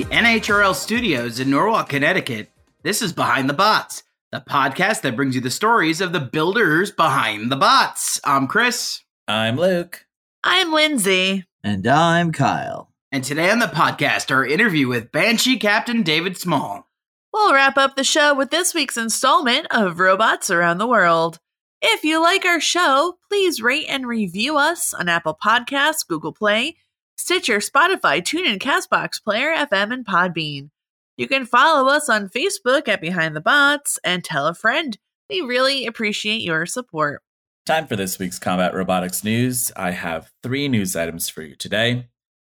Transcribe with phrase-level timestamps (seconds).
[0.00, 2.50] the NHRL studios in Norwalk, Connecticut,
[2.82, 6.90] this is Behind the Bots, the podcast that brings you the stories of the builders
[6.90, 8.18] behind the bots.
[8.24, 9.04] I'm Chris.
[9.28, 10.06] I'm Luke.
[10.42, 11.44] I'm Lindsay.
[11.62, 12.94] And I'm Kyle.
[13.12, 16.88] And today on the podcast, our interview with Banshee Captain David Small.
[17.30, 21.40] We'll wrap up the show with this week's installment of Robots Around the World.
[21.82, 26.78] If you like our show, please rate and review us on Apple Podcasts, Google Play,
[27.20, 30.70] Stitcher, Spotify, TuneIn, Castbox, Player FM, and Podbean.
[31.18, 34.96] You can follow us on Facebook at Behind the Bots and tell a friend.
[35.28, 37.20] We really appreciate your support.
[37.66, 39.70] Time for this week's combat robotics news.
[39.76, 42.08] I have three news items for you today.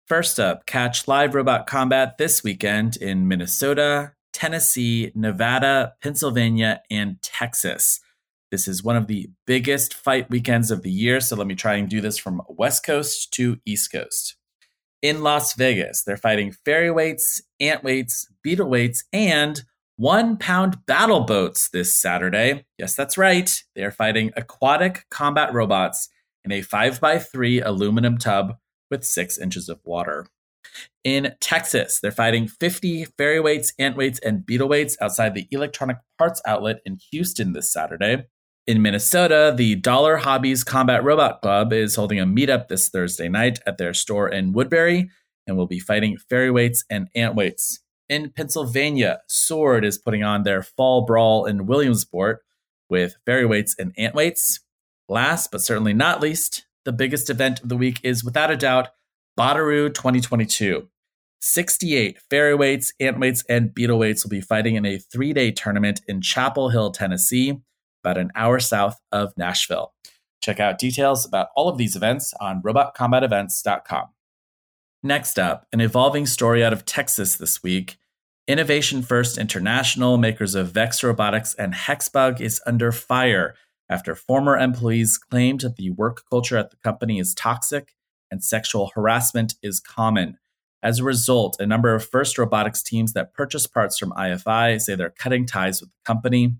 [0.06, 7.98] First up, catch live robot combat this weekend in Minnesota, Tennessee, Nevada, Pennsylvania, and Texas.
[8.50, 11.76] This is one of the biggest fight weekends of the year, so let me try
[11.76, 14.36] and do this from West Coast to East Coast.
[15.02, 19.62] In Las Vegas, they're fighting fairy weights, ant weights, beetle weights, and
[19.96, 22.64] one pound battle boats this Saturday.
[22.78, 23.50] Yes, that's right.
[23.74, 26.08] They are fighting aquatic combat robots
[26.44, 28.56] in a 5x3 aluminum tub
[28.90, 30.26] with six inches of water.
[31.02, 35.96] In Texas, they're fighting 50 fairy weights, ant weights, and beetle weights outside the Electronic
[36.18, 38.26] Parts Outlet in Houston this Saturday.
[38.70, 43.58] In Minnesota, the Dollar Hobbyz Combat Robot Club is holding a meetup this Thursday night
[43.66, 45.10] at their store in Woodbury
[45.44, 47.80] and will be fighting fairy weights and ant weights.
[48.08, 52.44] In Pennsylvania, Sword is putting on their fall brawl in Williamsport
[52.88, 54.60] with fairy weights and ant weights.
[55.08, 58.90] Last but certainly not least, the biggest event of the week is without a doubt
[59.36, 60.88] Bottaroo 2022.
[61.40, 65.50] 68 fairy weights, ant weights, and beetle weights will be fighting in a three day
[65.50, 67.62] tournament in Chapel Hill, Tennessee
[68.02, 69.92] about an hour south of Nashville.
[70.42, 74.08] Check out details about all of these events on robotcombatevents.com.
[75.02, 77.96] Next up, an evolving story out of Texas this week.
[78.46, 83.54] Innovation First International, makers of Vex Robotics and Hexbug, is under fire
[83.88, 87.94] after former employees claimed that the work culture at the company is toxic
[88.30, 90.38] and sexual harassment is common.
[90.82, 94.94] As a result, a number of First Robotics teams that purchase parts from IFI say
[94.94, 96.54] they're cutting ties with the company.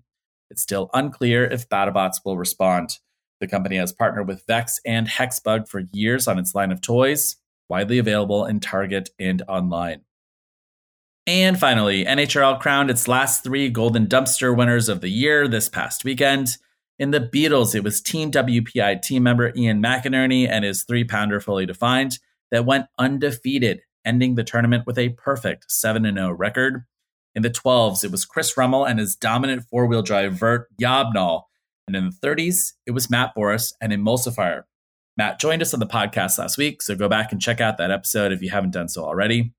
[0.51, 2.99] It's still unclear if BattleBots will respond.
[3.39, 7.37] The company has partnered with Vex and Hexbug for years on its line of toys,
[7.69, 10.01] widely available in Target and online.
[11.25, 16.03] And finally, NHRL crowned its last three Golden Dumpster winners of the year this past
[16.03, 16.57] weekend.
[16.99, 21.39] In the Beatles, it was Team WPI team member Ian McInerney and his three pounder
[21.39, 22.19] fully defined
[22.51, 26.83] that went undefeated, ending the tournament with a perfect 7 0 record.
[27.33, 31.43] In the 12s, it was Chris Rummel and his dominant four wheel drive vert Yabnall.
[31.87, 34.63] And in the 30s, it was Matt Boris and Emulsifier.
[35.17, 37.91] Matt joined us on the podcast last week, so go back and check out that
[37.91, 39.53] episode if you haven't done so already.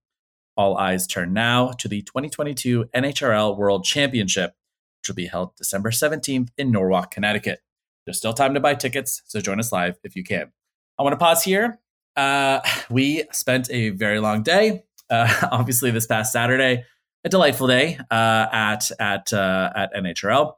[0.57, 4.55] All eyes turn now to the 2022 NHRL World Championship,
[5.01, 7.61] which will be held December 17th in Norwalk, Connecticut.
[8.05, 10.53] There's still time to buy tickets, so join us live if you can.
[10.99, 11.79] I want to pause here.
[12.17, 16.85] Uh, we spent a very long day, uh, obviously, this past Saturday
[17.25, 20.55] a delightful day uh, at at uh, at NHRL.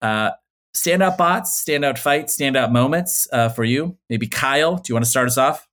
[0.00, 0.30] Uh,
[0.74, 3.96] standout bots, standout fights, standout moments uh, for you.
[4.10, 5.66] Maybe Kyle, do you want to start us off?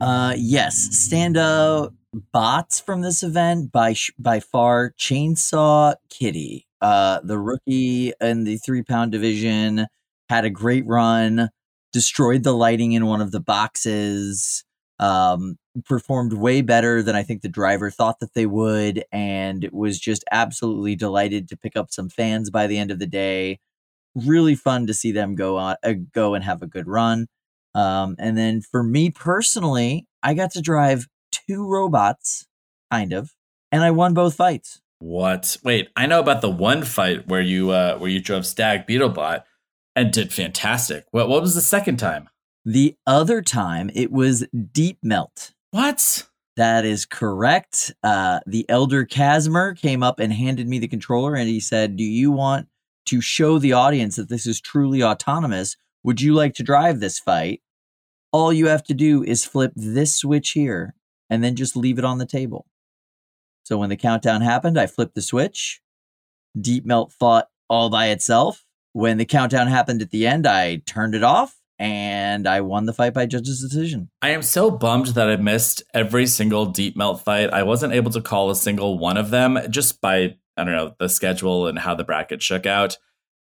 [0.00, 1.94] Uh, yes, standout
[2.32, 8.82] bots from this event by by far Chainsaw Kitty, uh, the rookie in the three
[8.82, 9.86] pound division,
[10.28, 11.48] had a great run,
[11.92, 14.64] destroyed the lighting in one of the boxes.
[14.98, 19.98] Um, performed way better than I think the driver thought that they would, and was
[19.98, 23.58] just absolutely delighted to pick up some fans by the end of the day.
[24.14, 27.26] Really fun to see them go on, uh, go and have a good run.
[27.74, 32.46] Um, and then for me personally, I got to drive two robots,
[32.90, 33.34] kind of,
[33.70, 34.80] and I won both fights.
[34.98, 35.58] What?
[35.62, 39.42] Wait, I know about the one fight where you uh, where you drove Stag Beetlebot
[39.94, 41.04] and did fantastic.
[41.10, 42.30] What what was the second time?
[42.68, 45.52] The other time it was Deep Melt.
[45.70, 46.26] What?
[46.56, 47.94] That is correct.
[48.02, 52.02] Uh, the elder Casimir came up and handed me the controller and he said, Do
[52.02, 52.66] you want
[53.06, 55.76] to show the audience that this is truly autonomous?
[56.02, 57.62] Would you like to drive this fight?
[58.32, 60.96] All you have to do is flip this switch here
[61.30, 62.66] and then just leave it on the table.
[63.62, 65.80] So when the countdown happened, I flipped the switch.
[66.60, 68.64] Deep Melt fought all by itself.
[68.92, 72.92] When the countdown happened at the end, I turned it off and I won the
[72.92, 74.08] fight by judge's decision.
[74.22, 77.52] I am so bummed that I missed every single deep melt fight.
[77.52, 80.94] I wasn't able to call a single one of them just by I don't know
[80.98, 82.96] the schedule and how the bracket shook out.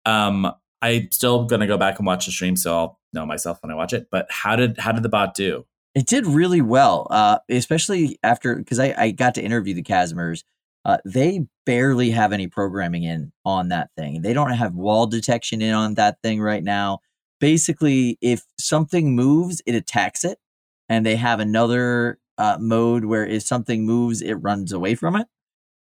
[0.05, 0.51] Um,
[0.81, 3.75] I'm still gonna go back and watch the stream, so I'll know myself when I
[3.75, 4.07] watch it.
[4.09, 5.65] But how did how did the bot do?
[5.93, 10.43] It did really well, uh, especially after because I, I got to interview the Casimers.
[10.83, 14.21] Uh, they barely have any programming in on that thing.
[14.21, 17.01] They don't have wall detection in on that thing right now.
[17.41, 20.38] Basically, if something moves, it attacks it,
[20.88, 25.27] and they have another uh, mode where if something moves, it runs away from it.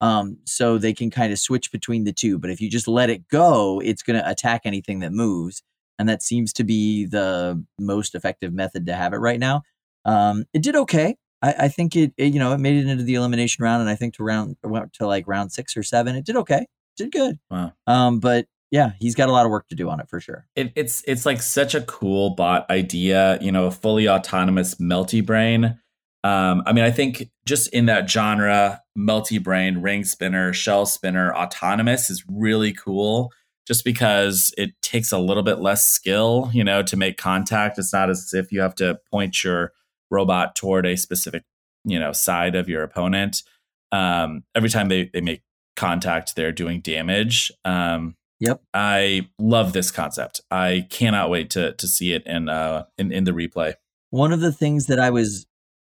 [0.01, 2.39] Um, so they can kind of switch between the two.
[2.39, 5.61] But if you just let it go, it's going to attack anything that moves,
[5.99, 9.63] and that seems to be the most effective method to have it right now.
[10.05, 11.15] Um, it did okay.
[11.41, 13.89] I, I think it, it, you know, it made it into the elimination round, and
[13.89, 16.15] I think to round went to like round six or seven.
[16.15, 16.67] It did okay.
[16.95, 17.39] Did good.
[17.49, 17.73] Wow.
[17.85, 20.47] Um, but yeah, he's got a lot of work to do on it for sure.
[20.55, 23.37] It, it's it's like such a cool bot idea.
[23.39, 25.79] You know, a fully autonomous melty brain.
[26.23, 31.31] Um, I mean, I think just in that genre, melty brain, ring spinner, shell spinner,
[31.35, 33.31] autonomous is really cool.
[33.67, 37.77] Just because it takes a little bit less skill, you know, to make contact.
[37.77, 39.71] It's not as if you have to point your
[40.09, 41.43] robot toward a specific
[41.85, 43.43] you know side of your opponent
[43.91, 45.43] um, every time they, they make
[45.75, 48.15] contact they're doing damage um,
[48.47, 48.61] yep.
[48.73, 50.41] I love this concept.
[50.51, 53.75] I cannot wait to to see it in uh in, in the replay.
[54.09, 55.45] One of the things that i was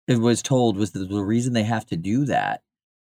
[0.07, 2.63] it was told was that the reason they have to do that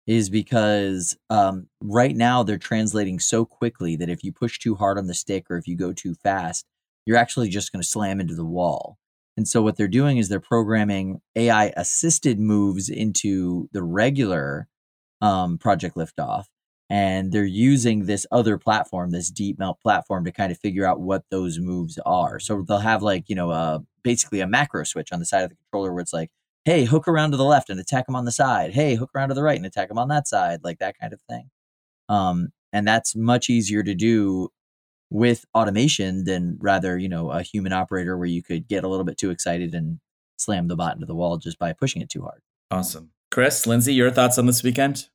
[0.07, 4.97] is because um, right now they're translating so quickly that if you push too hard
[4.99, 6.65] on the stick or if you go too fast
[7.05, 8.97] you're actually just going to slam into the wall.
[9.37, 14.67] And so what they're doing is they're programming AI assisted moves into the regular
[15.21, 16.45] um, Project Liftoff.
[16.89, 21.01] And they're using this other platform, this deep melt platform, to kind of figure out
[21.01, 22.39] what those moves are.
[22.39, 25.49] So they'll have like, you know, uh, basically a macro switch on the side of
[25.49, 26.29] the controller where it's like,
[26.63, 28.73] hey, hook around to the left and attack them on the side.
[28.73, 31.13] Hey, hook around to the right and attack them on that side, like that kind
[31.13, 31.49] of thing.
[32.07, 34.49] Um, and that's much easier to do
[35.09, 39.05] with automation than rather, you know, a human operator where you could get a little
[39.05, 39.99] bit too excited and
[40.37, 42.41] slam the bot into the wall just by pushing it too hard.
[42.71, 43.11] Awesome.
[43.31, 45.07] Chris, Lindsay, your thoughts on this weekend?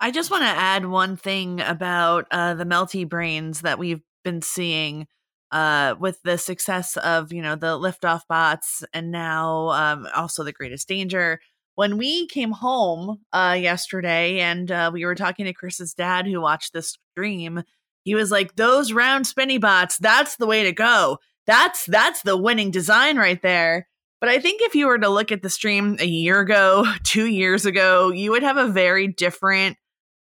[0.00, 4.42] I just want to add one thing about uh, the melty brains that we've been
[4.42, 5.06] seeing
[5.50, 10.52] uh, with the success of, you know, the liftoff bots and now um, also the
[10.52, 11.40] greatest danger.
[11.74, 16.40] When we came home uh, yesterday and uh, we were talking to Chris's dad who
[16.40, 17.62] watched this stream,
[18.04, 21.18] he was like, those round spinny bots, that's the way to go.
[21.46, 23.88] That's that's the winning design right there.
[24.20, 27.26] But I think if you were to look at the stream a year ago, two
[27.26, 29.76] years ago, you would have a very different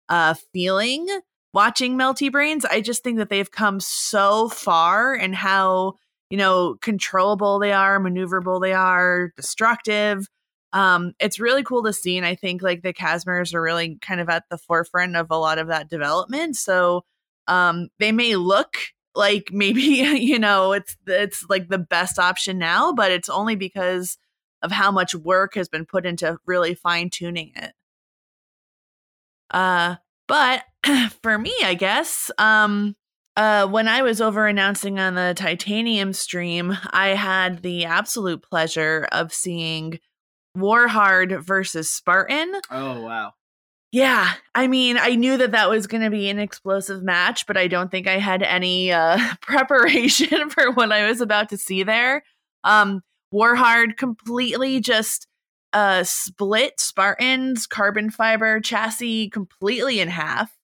[0.10, 1.08] uh, feeling
[1.54, 2.66] watching Melty Brains.
[2.66, 5.94] I just think that they've come so far and how,
[6.30, 10.28] you know, controllable they are, maneuverable they are, destructive.
[10.74, 12.18] Um, it's really cool to see.
[12.18, 15.38] And I think like the Casimers are really kind of at the forefront of a
[15.38, 16.58] lot of that development.
[16.58, 17.06] So
[17.48, 18.78] um, they may look
[19.16, 24.18] like maybe you know it's it's like the best option now, but it's only because
[24.62, 27.74] of how much work has been put into really fine tuning it.
[29.52, 29.96] Uh,
[30.28, 30.64] but
[31.24, 32.96] for me, I guess, um,
[33.36, 39.08] uh, when I was over announcing on the Titanium stream, I had the absolute pleasure
[39.12, 40.00] of seeing
[40.58, 42.52] Warhard versus Spartan.
[42.72, 43.34] Oh wow!
[43.92, 47.58] Yeah, I mean, I knew that that was going to be an explosive match, but
[47.58, 51.84] I don't think I had any uh, preparation for what I was about to see
[51.84, 52.24] there.
[52.64, 53.02] Um,
[53.34, 55.28] Warhard completely just
[55.74, 60.56] uh, split Spartan's carbon fiber chassis completely in half.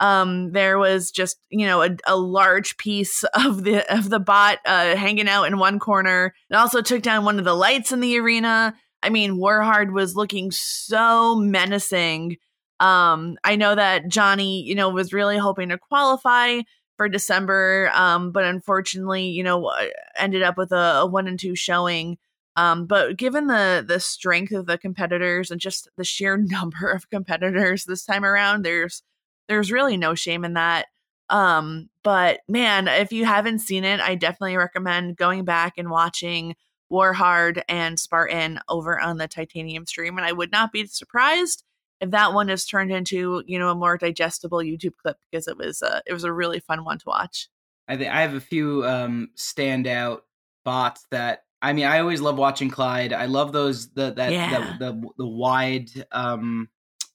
[0.00, 4.58] Um, there was just you know a, a, large piece of the of the bot
[4.64, 6.34] uh, hanging out in one corner.
[6.50, 8.74] It also took down one of the lights in the arena.
[9.02, 12.36] I mean, Warhard was looking so menacing
[12.80, 16.60] um, I know that Johnny, you know, was really hoping to qualify
[16.96, 19.84] for December, um, but unfortunately, you know, uh,
[20.16, 22.16] ended up with a, a one and two showing.
[22.56, 27.10] Um, but given the the strength of the competitors and just the sheer number of
[27.10, 29.02] competitors this time around, there's
[29.48, 30.86] there's really no shame in that.
[31.28, 36.56] Um, but man, if you haven't seen it, I definitely recommend going back and watching
[36.90, 40.18] Warhard and Spartan over on the Titanium stream.
[40.18, 41.62] And I would not be surprised
[42.00, 45.56] if that one is turned into you know a more digestible YouTube clip because it
[45.56, 47.48] was a it was a really fun one to watch.
[47.88, 50.20] I think I have a few um, standout
[50.64, 53.12] bots that I mean I always love watching Clyde.
[53.12, 54.76] I love those the that yeah.
[54.78, 56.68] the, the, the wide um,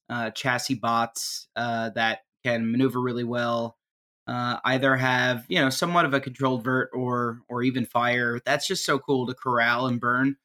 [0.10, 3.78] uh, chassis bots uh, that can maneuver really well.
[4.28, 8.40] Uh, either have you know somewhat of a controlled vert or or even fire.
[8.46, 10.38] That's just so cool to corral and burn.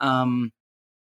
[0.00, 0.52] Um,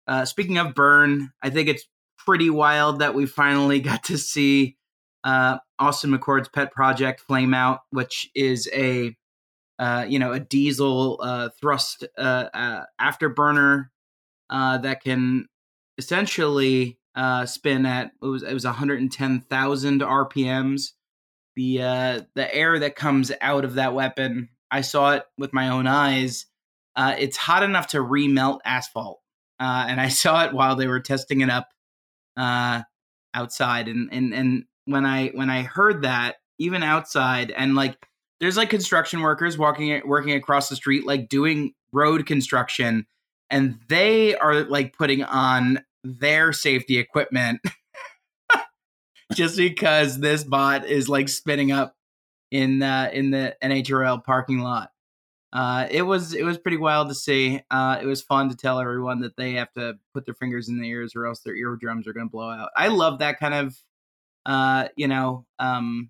[0.08, 1.86] uh, speaking of burn, I think it's
[2.17, 4.77] pretty wild that we finally got to see
[5.24, 9.15] uh, Austin McCord's pet project, Flame Out, which is a
[9.81, 13.89] uh, you know a diesel uh, thrust uh, uh, afterburner
[14.51, 15.47] uh, that can
[15.97, 17.00] essentially
[17.45, 20.91] spin at it was it was 110,000 RPMs.
[21.55, 25.88] The the air that comes out of that weapon, I saw it with my own
[25.88, 26.45] eyes.
[26.95, 29.19] It's hot enough to remelt asphalt,
[29.59, 31.69] and I saw it while they were testing it up
[32.38, 33.88] outside.
[33.88, 37.97] And and and when I when I heard that, even outside, and like
[38.41, 43.05] there's like construction workers walking working across the street, like doing road construction,
[43.50, 47.62] and they are like putting on their safety equipment
[49.36, 51.95] just because this bot is like spinning up
[52.50, 54.91] in uh, in the NHRL parking lot.
[55.53, 57.62] Uh, it was it was pretty wild to see.
[57.69, 60.77] Uh, it was fun to tell everyone that they have to put their fingers in
[60.77, 62.69] their ears or else their eardrums are going to blow out.
[62.75, 63.77] I love that kind of
[64.48, 66.10] uh, you know um,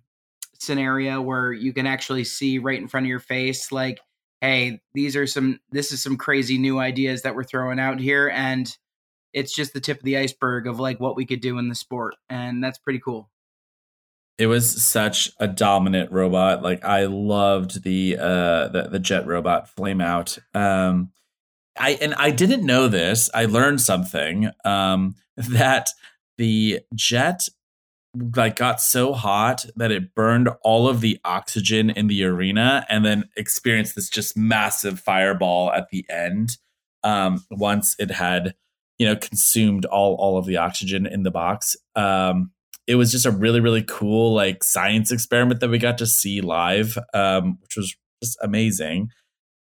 [0.62, 4.00] scenario where you can actually see right in front of your face, like,
[4.40, 8.28] hey, these are some this is some crazy new ideas that we're throwing out here,
[8.28, 8.76] and
[9.32, 11.74] it's just the tip of the iceberg of like what we could do in the
[11.74, 13.30] sport, and that's pretty cool.
[14.38, 16.62] It was such a dominant robot.
[16.62, 20.38] Like I loved the uh the, the jet robot flame out.
[20.54, 21.12] Um
[21.78, 23.30] I and I didn't know this.
[23.34, 25.90] I learned something um that
[26.38, 27.48] the jet
[28.14, 33.04] like got so hot that it burned all of the oxygen in the arena and
[33.04, 36.58] then experienced this just massive fireball at the end
[37.04, 38.54] um once it had
[38.98, 41.74] you know consumed all all of the oxygen in the box.
[41.96, 42.50] Um
[42.86, 46.40] it was just a really really cool like science experiment that we got to see
[46.40, 49.08] live um which was just amazing.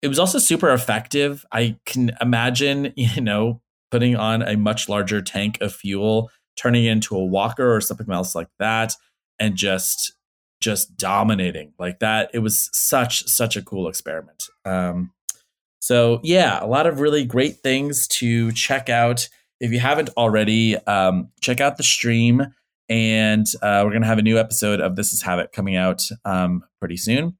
[0.01, 1.45] It was also super effective.
[1.51, 3.61] I can imagine you know
[3.91, 8.35] putting on a much larger tank of fuel turning into a walker or something else
[8.35, 8.95] like that
[9.39, 10.13] and just
[10.61, 11.73] just dominating.
[11.77, 14.45] Like that it was such such a cool experiment.
[14.65, 15.11] Um
[15.81, 19.27] so yeah a lot of really great things to check out.
[19.59, 22.53] If you haven't already um check out the stream
[22.89, 26.07] and uh, we're going to have a new episode of This Is Havoc coming out
[26.25, 27.37] um, pretty soon,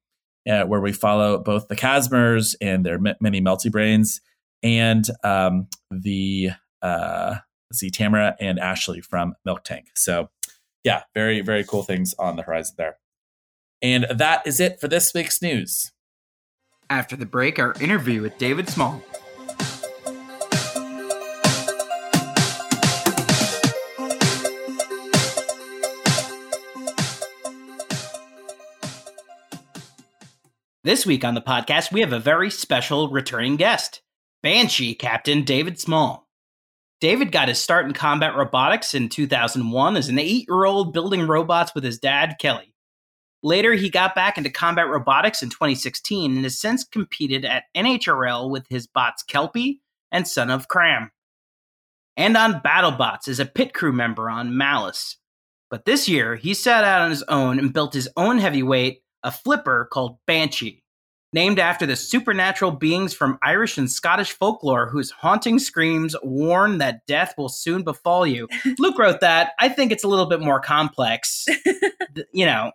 [0.50, 4.22] uh, where we follow both the Casmers and their many melty brains,
[4.62, 6.52] and um, the
[6.82, 7.36] uh,
[7.74, 9.92] see, Tamara and Ashley from Milk Tank.
[9.96, 10.30] So,
[10.84, 12.98] yeah, very very cool things on the horizon there.
[13.82, 15.92] And that is it for this week's news.
[16.90, 19.02] After the break, our interview with David Small.
[30.86, 34.02] This week on the podcast, we have a very special returning guest,
[34.42, 36.23] Banshee Captain David Small.
[37.04, 41.28] David got his start in combat robotics in 2001 as an eight year old building
[41.28, 42.74] robots with his dad, Kelly.
[43.44, 48.50] Later, he got back into combat robotics in 2016 and has since competed at NHRL
[48.50, 49.82] with his bots Kelpie
[50.14, 51.12] and Son of Cram.
[52.16, 55.18] And on BattleBots as a pit crew member on Malice.
[55.70, 59.32] But this year, he set out on his own and built his own heavyweight, a
[59.34, 60.83] flipper called Banshee,
[61.34, 67.06] named after the supernatural beings from Irish and Scottish folklore whose haunting screams warn that
[67.08, 68.48] death will soon befall you.
[68.80, 69.52] Luke wrote that.
[69.60, 71.46] I think it's a little bit more complex.
[72.32, 72.72] You know,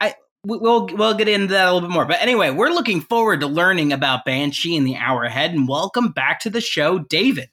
[0.00, 2.06] I we- we'll we'll get into that a little bit more.
[2.06, 5.52] But anyway, we're looking forward to learning about Banshee in the hour ahead.
[5.52, 7.50] And welcome back to the show, David.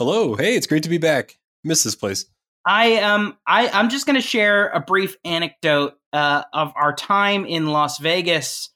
[0.00, 0.34] Hello.
[0.34, 1.38] Hey, it's great to be back.
[1.62, 2.24] Miss this place.
[2.66, 7.44] I um I I'm just going to share a brief anecdote uh, of our time
[7.44, 8.70] in Las Vegas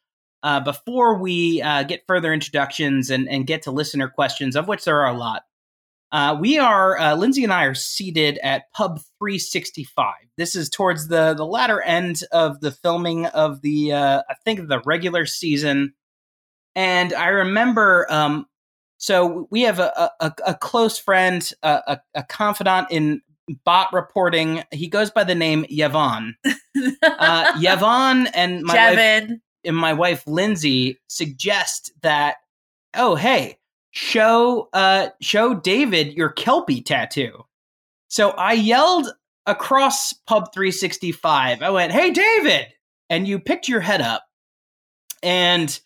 [0.47, 4.85] uh, before we uh, get further introductions and and get to listener questions, of which
[4.85, 5.43] there are a lot.
[6.13, 10.15] Uh, we are uh, Lindsay and I are seated at Pub 365.
[10.37, 14.69] This is towards the the latter end of the filming of the uh, I think
[14.69, 15.95] the regular season,
[16.77, 18.07] and I remember.
[18.09, 18.47] Um,
[18.99, 23.21] so we have a, a, a close friend, a, a, confidant in
[23.67, 24.65] bot reporting.
[24.73, 26.37] He goes by the name Yvonne.
[27.03, 29.41] Uh, Yvonne and my wife, Jevin.
[29.67, 32.37] And my wife Lindsay suggest that,
[32.95, 33.59] oh hey,
[33.91, 37.45] show uh show David your Kelpie tattoo.
[38.09, 39.09] So I yelled
[39.47, 41.63] across Pub 365.
[41.63, 42.67] I went, "Hey David!"
[43.09, 44.25] And you picked your head up,
[45.23, 45.79] and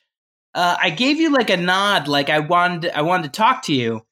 [0.54, 3.74] uh, I gave you like a nod, like I wanted I wanted to talk to
[3.74, 4.02] you.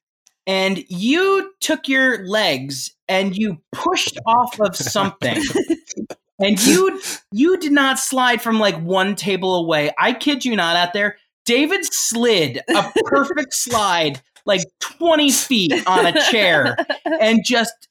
[0.47, 5.43] And you took your legs and you pushed off of something.
[6.39, 7.01] and you
[7.33, 9.91] you did not slide from like one table away.
[9.99, 11.17] I kid you not out there.
[11.45, 16.77] David slid a perfect slide like 20 feet on a chair
[17.21, 17.89] and just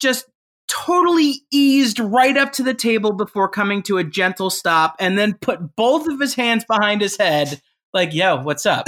[0.00, 0.26] just
[0.68, 5.34] totally eased right up to the table before coming to a gentle stop and then
[5.40, 7.60] put both of his hands behind his head
[7.94, 8.86] like yo what's up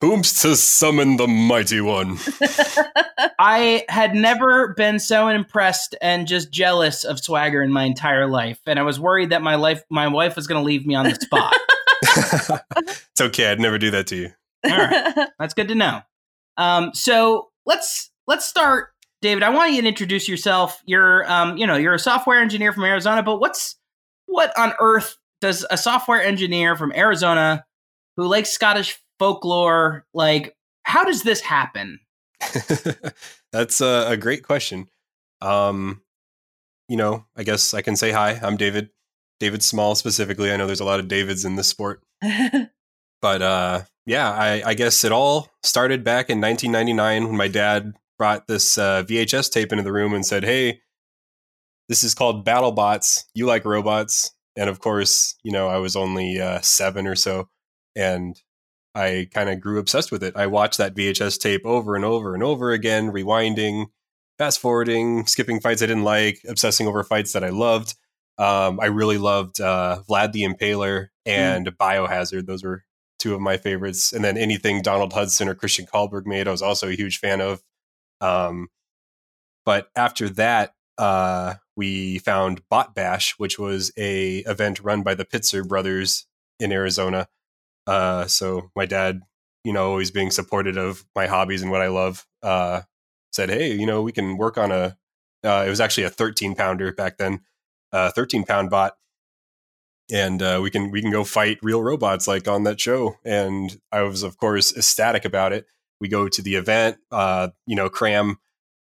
[0.00, 2.18] Whom's to summon the mighty one?
[3.38, 8.60] i had never been so impressed and just jealous of swagger in my entire life
[8.66, 11.06] and i was worried that my life my wife was going to leave me on
[11.06, 11.54] the spot
[12.76, 13.50] it's okay.
[13.50, 14.30] I'd never do that to you.
[14.64, 16.02] all right that's good to know
[16.56, 18.88] um, so let's let's start
[19.22, 22.72] david i want you to introduce yourself you're um, you know you're a software engineer
[22.72, 23.76] from arizona but what's
[24.26, 27.64] what on earth does a software engineer from arizona
[28.16, 32.00] who likes scottish folklore like how does this happen
[33.52, 34.88] That's a, a great question.
[35.40, 36.02] Um,
[36.88, 38.38] you know, I guess I can say hi.
[38.42, 38.90] I'm David.
[39.38, 40.52] David Small specifically.
[40.52, 42.02] I know there's a lot of Davids in this sport.
[43.22, 47.92] But uh, yeah, I, I guess it all started back in 1999 when my dad
[48.16, 50.80] brought this uh, VHS tape into the room and said, "Hey,
[51.90, 53.24] this is called BattleBots.
[53.34, 57.50] You like robots?" And of course, you know, I was only uh, seven or so,
[57.94, 58.40] and
[58.94, 60.36] I kind of grew obsessed with it.
[60.36, 63.86] I watched that VHS tape over and over and over again, rewinding,
[64.38, 67.94] fast forwarding, skipping fights I didn't like, obsessing over fights that I loved.
[68.38, 72.46] Um, I really loved uh, Vlad the Impaler and Biohazard.
[72.46, 72.84] Those were
[73.18, 74.12] two of my favorites.
[74.12, 77.40] And then anything Donald Hudson or Christian Carlberg made, I was also a huge fan
[77.40, 77.62] of.
[78.20, 78.68] Um,
[79.64, 85.24] but after that, uh, we found Bot Bash, which was a event run by the
[85.24, 86.26] Pitzer brothers
[86.58, 87.28] in Arizona.
[87.86, 89.22] Uh, so my dad,
[89.64, 92.82] you know, always being supportive of my hobbies and what I love, uh,
[93.32, 94.96] said, "Hey, you know, we can work on a."
[95.42, 97.40] Uh, it was actually a 13 pounder back then,
[97.92, 98.96] uh, 13 pound bot,
[100.12, 103.16] and uh, we can we can go fight real robots like on that show.
[103.24, 105.66] And I was, of course, ecstatic about it.
[106.00, 108.38] We go to the event, uh, you know, Cram,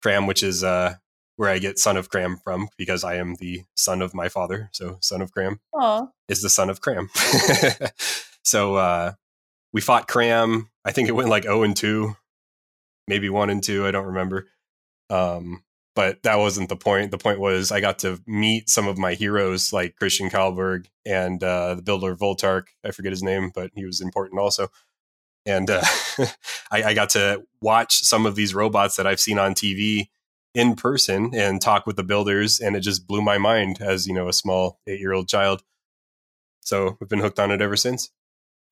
[0.03, 0.97] Cram, which is uh,
[1.37, 4.69] where I get son of Cram from because I am the son of my father.
[4.73, 6.07] So son of Cram Aw.
[6.29, 7.09] is the son of Cram.
[8.51, 9.13] so uh,
[9.73, 10.71] we fought Cram.
[10.85, 12.17] I think it went like 0 and 2,
[13.07, 13.87] maybe 1 and 2.
[13.87, 14.49] I don't remember.
[15.09, 15.63] Um,
[15.95, 17.13] but that wasn't the point.
[17.13, 21.43] The point was I got to meet some of my heroes like Christian Carlberg and
[21.45, 22.65] uh, the builder Voltark.
[22.85, 24.69] I forget his name, but he was important also.
[25.47, 25.83] And uh,
[26.73, 30.09] I, I got to watch some of these robots that I've seen on TV
[30.55, 34.13] in person and talk with the builders, and it just blew my mind as you
[34.13, 35.63] know a small eight year old child.
[36.61, 38.11] So we've been hooked on it ever since.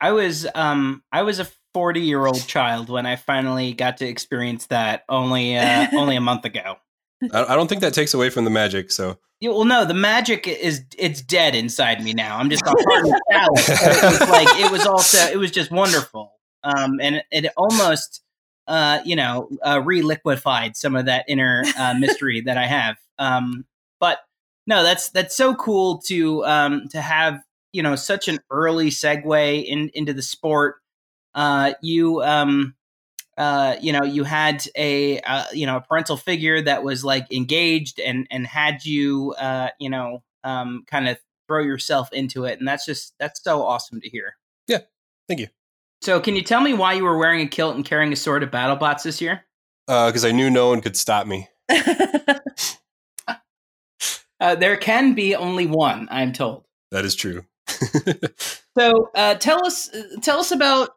[0.01, 4.07] I was um I was a 40 year old child when I finally got to
[4.07, 6.77] experience that only uh, only a month ago.
[7.33, 8.91] I, I don't think that takes away from the magic.
[8.91, 12.37] So Yeah, well, no, the magic is it's dead inside me now.
[12.37, 13.59] I'm just on hard salad.
[13.59, 16.33] So it was like it was also it was just wonderful,
[16.63, 18.21] um, and it, it almost
[18.67, 22.97] uh, you know uh, reliquified some of that inner uh, mystery that I have.
[23.17, 23.65] Um,
[23.99, 24.19] but
[24.65, 29.65] no, that's that's so cool to um, to have you know such an early segue
[29.65, 30.77] in, into the sport.
[31.35, 32.75] Uh, you um,
[33.37, 37.31] uh, you know, you had a uh, you know a parental figure that was like
[37.31, 42.59] engaged and and had you uh, you know um, kind of throw yourself into it,
[42.59, 44.35] and that's just that's so awesome to hear.
[44.67, 44.79] Yeah,
[45.27, 45.47] thank you.
[46.01, 48.43] So, can you tell me why you were wearing a kilt and carrying a sword
[48.43, 49.45] at BattleBots this year?
[49.87, 51.49] Because I knew no one could stop me.
[54.39, 56.63] Uh, there can be only one, I'm told.
[56.91, 57.43] That is true.
[58.77, 59.89] So, uh, tell us
[60.21, 60.91] tell us about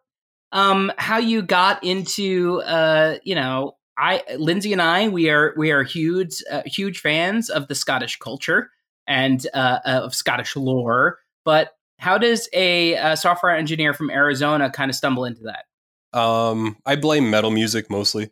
[0.52, 5.72] um, how you got into uh, you know I Lindsay and I we are we
[5.72, 8.70] are huge uh, huge fans of the Scottish culture
[9.08, 11.18] and uh, of Scottish lore.
[11.44, 15.64] But how does a, uh software engineer from Arizona kind of stumble into that?
[16.12, 18.30] um, I blame metal music mostly.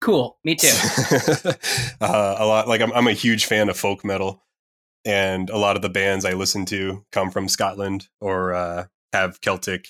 [0.00, 0.68] Cool, me too.
[2.00, 4.42] uh, a lot like I'm, I'm a huge fan of folk metal,
[5.04, 9.40] and a lot of the bands I listen to come from Scotland or uh, have
[9.40, 9.88] Celtic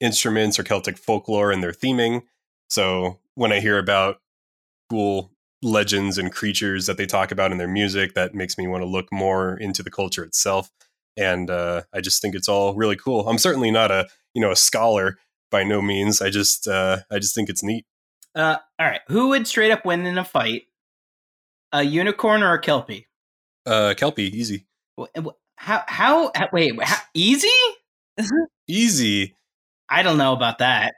[0.00, 2.22] instruments or Celtic folklore in their theming.
[2.68, 4.20] So when I hear about
[4.90, 5.30] cool
[5.62, 8.88] legends and creatures that they talk about in their music, that makes me want to
[8.88, 10.70] look more into the culture itself.
[11.16, 13.28] And uh, I just think it's all really cool.
[13.28, 15.18] I'm certainly not a you know a scholar
[15.50, 16.20] by no means.
[16.22, 17.84] I just uh, I just think it's neat.
[18.34, 20.62] Uh, all right, who would straight up win in a fight?
[21.70, 23.06] A unicorn or a kelpie?
[23.64, 24.66] Uh, Kelpie, easy,
[25.56, 25.84] How?
[25.86, 26.30] How?
[26.34, 27.48] how- Wait, how, easy?
[28.68, 29.36] easy.
[29.88, 30.94] I don't know about that.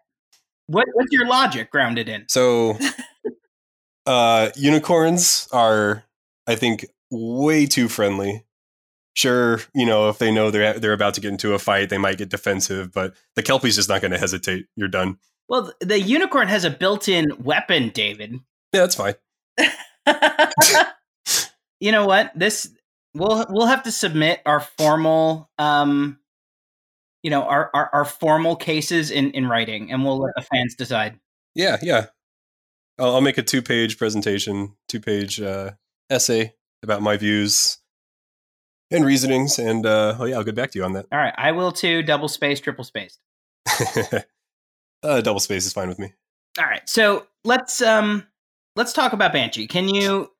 [0.66, 2.24] What, what's your logic grounded in?
[2.28, 2.78] So,
[4.06, 6.04] uh, unicorns are,
[6.46, 8.44] I think, way too friendly.
[9.16, 11.98] Sure, you know, if they know they're they're about to get into a fight, they
[11.98, 14.66] might get defensive, but the kelpie's just not going to hesitate.
[14.74, 15.18] You're done.
[15.48, 18.32] Well, the unicorn has a built-in weapon, David.
[18.72, 19.14] Yeah, that's fine.
[21.84, 22.32] you know what?
[22.34, 22.70] This
[23.12, 26.18] we'll we'll have to submit our formal um
[27.22, 30.74] you know our, our, our formal cases in, in writing and we'll let the fans
[30.74, 31.20] decide.
[31.54, 32.06] Yeah, yeah.
[32.98, 35.72] I'll, I'll make a two page presentation, two page uh,
[36.08, 37.76] essay about my views
[38.90, 41.04] and reasonings, and uh, oh yeah, I'll get back to you on that.
[41.12, 42.02] All right, I will too.
[42.02, 43.18] Double space, triple spaced.
[45.02, 46.14] uh, double space is fine with me.
[46.58, 48.26] All right, so let's um
[48.74, 49.66] let's talk about Banshee.
[49.66, 50.30] Can you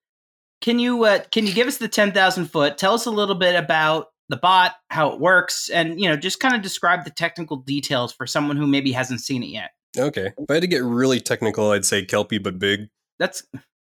[0.65, 2.79] can you uh, can you give us the ten thousand foot?
[2.79, 6.41] Tell us a little bit about the bot, how it works, and you know just
[6.41, 9.73] kind of describe the technical details for someone who maybe hasn't seen it yet.
[9.99, 12.89] Okay, if I had to get really technical, I'd say Kelpie but big.
[13.19, 13.47] That's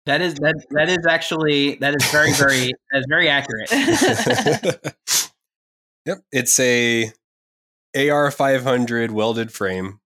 [0.04, 4.94] that is that that is actually that is very very that is very accurate.
[6.04, 7.10] yep, it's a
[7.96, 10.00] AR five hundred welded frame,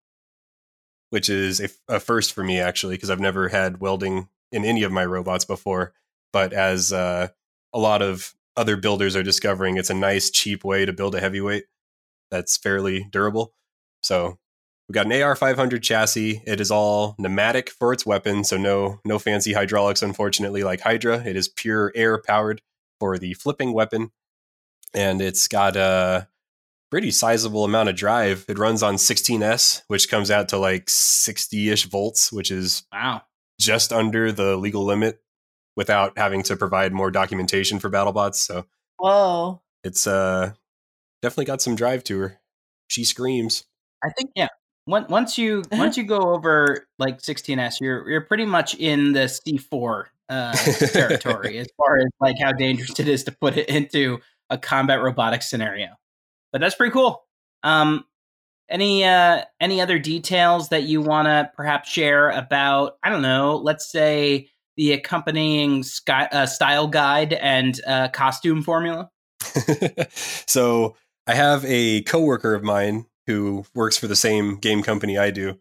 [1.10, 4.84] which is a, a first for me actually because I've never had welding in any
[4.84, 5.92] of my robots before.
[6.32, 7.28] But as uh,
[7.72, 11.20] a lot of other builders are discovering, it's a nice cheap way to build a
[11.20, 11.64] heavyweight
[12.30, 13.54] that's fairly durable.
[14.02, 14.38] So
[14.92, 16.42] We've got an AR 500 chassis.
[16.44, 21.24] It is all pneumatic for its weapon, so no no fancy hydraulics, unfortunately, like Hydra.
[21.24, 22.60] It is pure air powered
[23.00, 24.10] for the flipping weapon,
[24.92, 26.28] and it's got a
[26.90, 28.44] pretty sizable amount of drive.
[28.48, 33.22] It runs on 16s, which comes out to like 60ish volts, which is wow
[33.58, 35.22] just under the legal limit
[35.76, 38.36] without having to provide more documentation for BattleBots.
[38.36, 38.66] So
[38.98, 40.52] whoa, it's uh
[41.20, 42.40] definitely got some drive to her.
[42.88, 43.64] She screams.
[44.04, 44.48] I think yeah
[44.86, 50.04] once you once you go over like 16s, you're you're pretty much in the C4
[50.28, 54.18] uh, territory as far as like how dangerous it is to put it into
[54.50, 55.88] a combat robotics scenario.
[56.52, 57.24] But that's pretty cool.
[57.62, 58.04] Um,
[58.68, 62.96] any uh, any other details that you want to perhaps share about?
[63.02, 63.56] I don't know.
[63.56, 69.10] Let's say the accompanying sky, uh, style guide and uh, costume formula.
[70.10, 75.30] so I have a coworker of mine who works for the same game company I
[75.30, 75.58] do.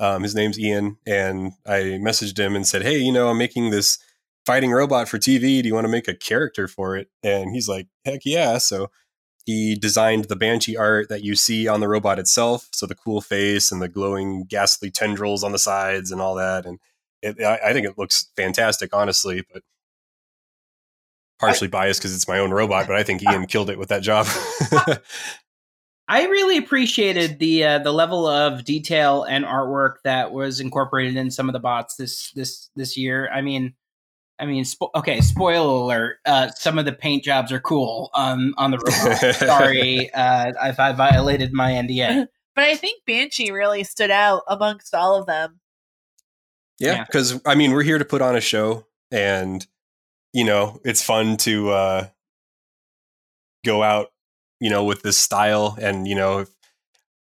[0.00, 3.70] Um, his name's Ian, and I messaged him and said, "Hey, you know, I'm making
[3.70, 3.98] this
[4.44, 5.62] fighting robot for TV.
[5.62, 8.90] Do you want to make a character for it?" And he's like, "Heck yeah!" So
[9.44, 13.20] he designed the banshee art that you see on the robot itself, so the cool
[13.20, 16.66] face and the glowing, ghastly tendrils on the sides and all that.
[16.66, 16.80] And
[17.24, 19.44] it, I, I think it looks fantastic, honestly.
[19.52, 19.62] But
[21.38, 24.02] partially biased because it's my own robot, but I think Ian killed it with that
[24.02, 24.26] job.
[26.06, 31.30] I really appreciated the uh, the level of detail and artwork that was incorporated in
[31.30, 33.30] some of the bots this this this year.
[33.32, 33.74] I mean,
[34.38, 38.52] I mean, spo- okay, spoiler alert: uh, some of the paint jobs are cool on
[38.58, 39.34] on the robot.
[39.36, 42.26] Sorry uh, if I violated my NDA.
[42.54, 45.60] but I think Banshee really stood out amongst all of them.
[46.78, 47.38] Yeah, because yeah.
[47.46, 49.66] I mean, we're here to put on a show, and
[50.32, 52.08] you know, it's fun to uh,
[53.64, 54.08] go out
[54.64, 55.76] you know, with this style.
[55.78, 56.46] And, you know,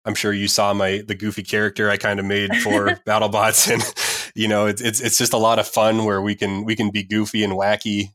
[0.07, 4.33] I'm sure you saw my the goofy character I kind of made for BattleBots, and
[4.35, 6.91] you know, it's, it's it's just a lot of fun where we can we can
[6.91, 8.15] be goofy and wacky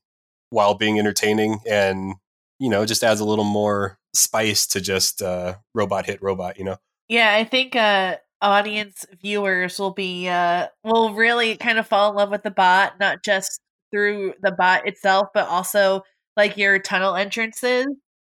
[0.50, 2.16] while being entertaining, and
[2.58, 6.58] you know, just adds a little more spice to just uh, robot hit robot.
[6.58, 6.78] You know.
[7.08, 12.16] Yeah, I think uh, audience viewers will be uh, will really kind of fall in
[12.16, 13.60] love with the bot, not just
[13.92, 16.04] through the bot itself, but also
[16.36, 17.88] like your tunnel entrances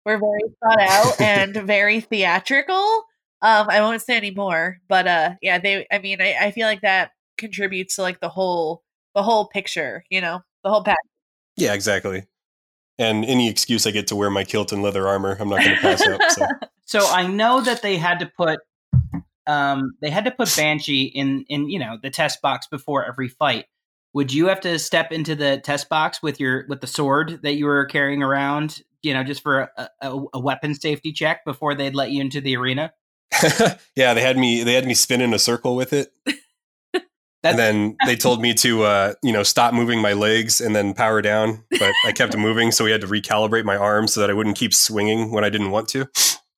[0.04, 3.04] were very thought out and very theatrical.
[3.42, 5.86] Um, I won't say any more, but uh, yeah, they.
[5.90, 8.82] I mean, I, I feel like that contributes to like the whole
[9.14, 10.04] the whole picture.
[10.10, 10.98] You know, the whole pack.
[11.56, 12.26] Yeah, exactly.
[12.98, 15.74] And any excuse I get to wear my kilt and leather armor, I'm not going
[15.74, 16.20] to pass up.
[16.30, 16.46] So.
[16.84, 18.60] so I know that they had to put
[19.46, 23.28] um, they had to put Banshee in in you know the test box before every
[23.28, 23.66] fight.
[24.12, 27.54] Would you have to step into the test box with your with the sword that
[27.54, 31.74] you were carrying around you know, just for a, a, a weapon safety check before
[31.74, 32.92] they'd let you into the arena?
[33.94, 34.64] yeah, they had me.
[34.64, 36.12] They had me spin in a circle with it,
[37.42, 40.94] and then they told me to, uh, you know, stop moving my legs and then
[40.94, 41.64] power down.
[41.70, 44.56] But I kept moving, so we had to recalibrate my arms so that I wouldn't
[44.56, 46.06] keep swinging when I didn't want to,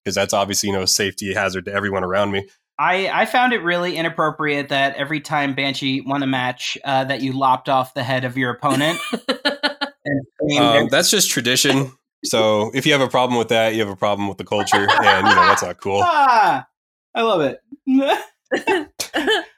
[0.04, 2.48] because that's obviously you know a safety hazard to everyone around me.
[2.78, 7.22] I, I found it really inappropriate that every time Banshee won a match, uh, that
[7.22, 8.98] you lopped off the head of your opponent.
[10.58, 11.92] um, that's just tradition.
[12.24, 14.86] So if you have a problem with that, you have a problem with the culture,
[14.88, 16.02] and you know that's not cool.
[16.04, 16.66] Ah,
[17.14, 17.60] I love it.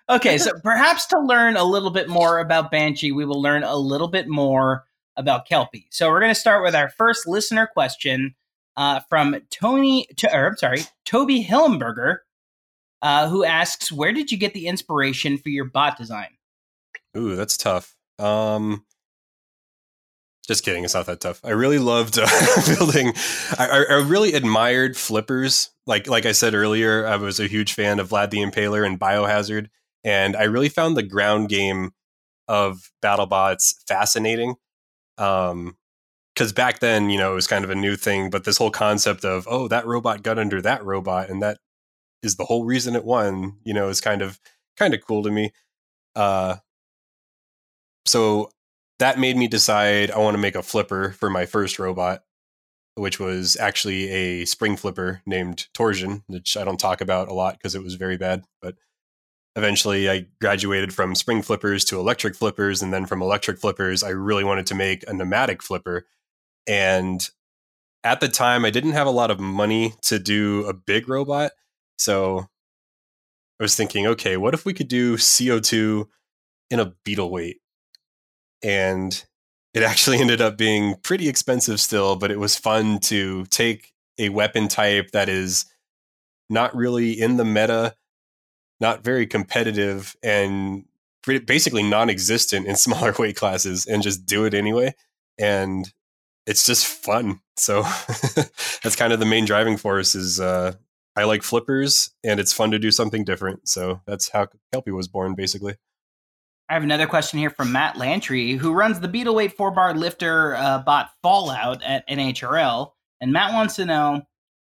[0.09, 3.77] okay, so perhaps to learn a little bit more about Banshee, we will learn a
[3.77, 4.85] little bit more
[5.17, 5.89] about Kelpie.
[5.91, 8.35] So we're going to start with our first listener question
[8.77, 12.19] uh, from Tony, to, or, I'm sorry, Toby Hillenberger,
[13.03, 16.29] uh, who asks, "Where did you get the inspiration for your bot design?"
[17.17, 17.97] Ooh, that's tough.
[18.19, 18.85] Um,
[20.47, 20.85] Just kidding.
[20.85, 21.41] It's not that tough.
[21.45, 22.27] I really loved uh,
[22.79, 23.13] building.
[23.59, 25.71] I, I really admired flippers.
[25.87, 28.99] Like like I said earlier, I was a huge fan of Vlad the Impaler and
[28.99, 29.69] Biohazard,
[30.05, 31.93] and I really found the ground game
[32.49, 34.55] of BattleBots fascinating.
[35.19, 35.77] Um,
[36.35, 38.31] because back then, you know, it was kind of a new thing.
[38.31, 41.59] But this whole concept of oh, that robot got under that robot, and that
[42.23, 43.59] is the whole reason it won.
[43.65, 44.39] You know, is kind of
[44.77, 45.53] kind of cool to me.
[46.15, 46.57] Uh,
[48.07, 48.51] so
[48.99, 52.23] that made me decide I want to make a flipper for my first robot,
[52.95, 57.55] which was actually a spring flipper named Torsion, which I don't talk about a lot
[57.55, 58.45] because it was very bad.
[58.61, 58.77] But
[59.57, 62.83] eventually I graduated from spring flippers to electric flippers.
[62.83, 66.07] And then from electric flippers, I really wanted to make a pneumatic flipper.
[66.67, 67.29] And
[68.05, 71.53] at the time, I didn't have a lot of money to do a big robot.
[71.99, 72.47] So
[73.61, 76.07] I was thinking, okay, what if we could do CO2
[76.71, 77.59] in a beetle weight?
[78.63, 79.25] and
[79.75, 84.29] it actually ended up being pretty expensive still, but it was fun to take a
[84.31, 85.67] weapon type that is
[86.51, 87.95] not really in the meta,
[88.81, 90.85] not very competitive, and
[91.47, 94.95] basically non-existent in smaller weight classes, and just do it anyway.
[95.39, 95.93] And
[96.47, 97.41] it's just fun.
[97.57, 97.83] So
[98.83, 100.15] that's kind of the main driving force.
[100.15, 100.75] Is uh,
[101.19, 103.69] I like flippers, and it's fun to do something different.
[103.69, 105.75] So that's how Kelpie was born, basically.
[106.69, 110.55] I have another question here from Matt Lantry, who runs the Beetleweight four bar lifter
[110.55, 112.93] uh, bot Fallout at NHRL.
[113.21, 114.23] And Matt wants to know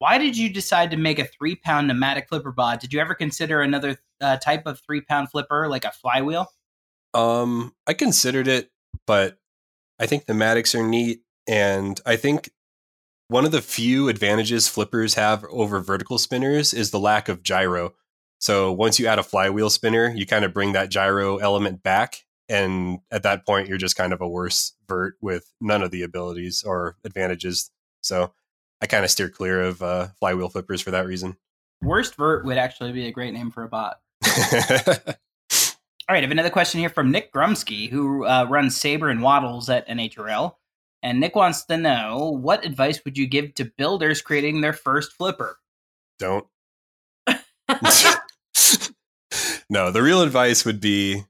[0.00, 2.78] why did you decide to make a three pound pneumatic flipper bot?
[2.78, 6.48] Did you ever consider another uh, type of three pound flipper, like a flywheel?
[7.14, 8.70] Um, I considered it,
[9.06, 9.38] but
[9.98, 11.22] I think pneumatics are neat.
[11.48, 12.50] And I think
[13.28, 17.94] one of the few advantages flippers have over vertical spinners is the lack of gyro.
[18.38, 22.24] So once you add a flywheel spinner, you kind of bring that gyro element back.
[22.48, 26.02] And at that point, you're just kind of a worse vert with none of the
[26.02, 27.70] abilities or advantages.
[28.02, 28.34] So
[28.82, 31.38] I kind of steer clear of uh, flywheel flippers for that reason.
[31.80, 34.00] Worst vert would actually be a great name for a bot.
[36.06, 39.22] All right, I have another question here from Nick Grumsky, who uh, runs Saber and
[39.22, 40.54] Waddles at NHRL.
[41.04, 45.12] And Nick wants to know what advice would you give to builders creating their first
[45.12, 45.58] flipper?
[46.18, 46.46] Don't.
[49.68, 51.24] no, the real advice would be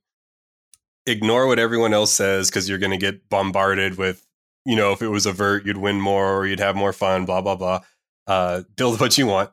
[1.06, 4.24] ignore what everyone else says because you're going to get bombarded with,
[4.64, 7.24] you know, if it was a vert, you'd win more or you'd have more fun,
[7.24, 7.80] blah, blah, blah.
[8.28, 9.50] Uh, build what you want.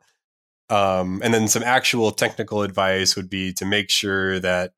[0.69, 4.73] Um, and then some actual technical advice would be to make sure that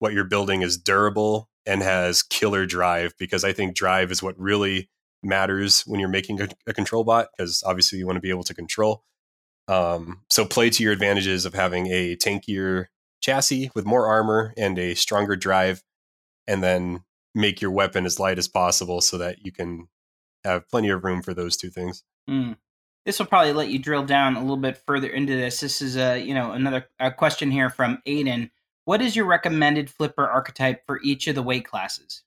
[0.00, 4.38] what you're building is durable and has killer drive because I think drive is what
[4.38, 4.88] really
[5.22, 8.44] matters when you're making a, a control bot because obviously you want to be able
[8.44, 9.02] to control.
[9.68, 12.86] Um, so play to your advantages of having a tankier
[13.20, 15.82] chassis with more armor and a stronger drive,
[16.46, 17.02] and then
[17.34, 19.88] make your weapon as light as possible so that you can
[20.44, 22.04] have plenty of room for those two things.
[22.30, 22.56] Mm.
[23.04, 25.60] This will probably let you drill down a little bit further into this.
[25.60, 28.50] This is a you know another question here from Aiden.
[28.86, 32.22] What is your recommended flipper archetype for each of the weight classes?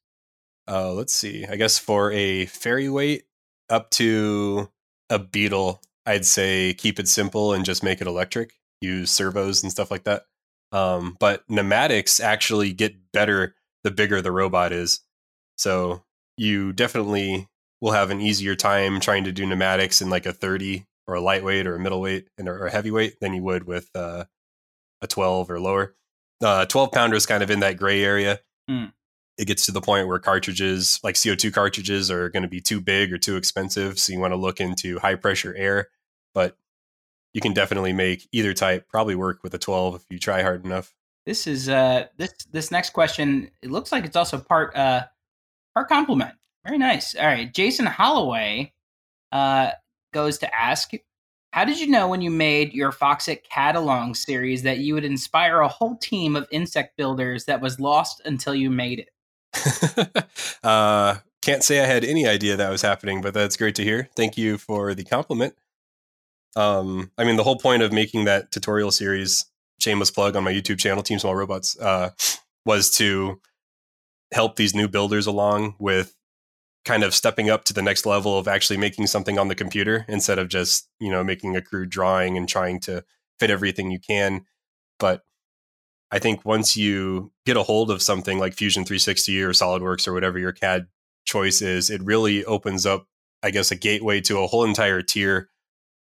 [0.68, 1.46] Uh, let's see.
[1.46, 3.24] I guess for a fairy weight
[3.70, 4.70] up to
[5.10, 8.60] a beetle, I'd say keep it simple and just make it electric.
[8.82, 10.26] Use servos and stuff like that.
[10.74, 15.00] Um, but pneumatics actually get better the bigger the robot is.
[15.58, 16.04] So
[16.36, 17.48] you definitely
[17.80, 21.22] will have an easier time trying to do pneumatics in like a 30 or a
[21.22, 24.26] lightweight or a middleweight and or a heavyweight than you would with uh,
[25.02, 25.96] a 12 or lower.
[26.42, 28.40] Uh, 12 pounder is kind of in that gray area.
[28.70, 28.94] Mm.
[29.38, 32.82] It gets to the point where cartridges, like CO2 cartridges, are going to be too
[32.82, 34.00] big or too expensive.
[34.00, 35.88] So you want to look into high pressure air.
[36.34, 36.58] But
[37.34, 40.66] you can definitely make either type probably work with a 12 if you try hard
[40.66, 40.94] enough.
[41.26, 43.52] This is uh this this next question.
[43.62, 45.04] It looks like it's also part uh
[45.76, 46.36] part compliment.
[46.66, 47.16] Very nice.
[47.16, 48.74] All right, Jason Holloway
[49.32, 49.72] uh
[50.14, 50.92] goes to ask
[51.52, 55.60] how did you know when you made your Foxit Catalong series that you would inspire
[55.62, 60.28] a whole team of insect builders that was lost until you made it?
[60.64, 64.10] uh, can't say I had any idea that was happening, but that's great to hear.
[64.16, 65.56] Thank you for the compliment.
[66.56, 69.46] Um, I mean, the whole point of making that tutorial series,
[69.80, 72.12] shameless plug on my YouTube channel, Team Small Robots, uh,
[72.66, 73.40] was to
[74.32, 76.16] help these new builders along with
[76.86, 80.06] kind of stepping up to the next level of actually making something on the computer
[80.08, 83.04] instead of just you know making a crude drawing and trying to
[83.40, 84.46] fit everything you can
[84.98, 85.22] but
[86.12, 90.14] i think once you get a hold of something like fusion 360 or solidworks or
[90.14, 90.88] whatever your cad
[91.26, 93.06] choice is it really opens up
[93.44, 95.50] i guess a gateway to a whole entire tier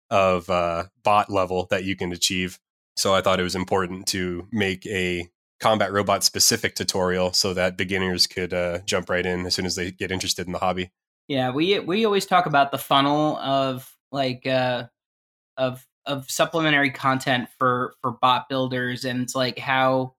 [0.09, 2.59] of uh, bot level that you can achieve.
[2.95, 5.29] So I thought it was important to make a
[5.59, 9.75] combat robot specific tutorial so that beginners could uh, jump right in as soon as
[9.75, 10.91] they get interested in the hobby.
[11.27, 14.87] Yeah, we we always talk about the funnel of like uh
[15.57, 20.15] of of supplementary content for for bot builders and it's like how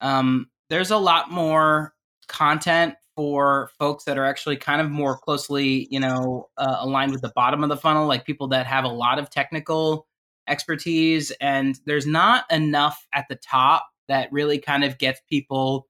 [0.00, 1.94] um there's a lot more
[2.26, 7.20] content for folks that are actually kind of more closely, you know, uh, aligned with
[7.20, 10.06] the bottom of the funnel, like people that have a lot of technical
[10.46, 15.86] expertise, and there's not enough at the top that really kind of gets people,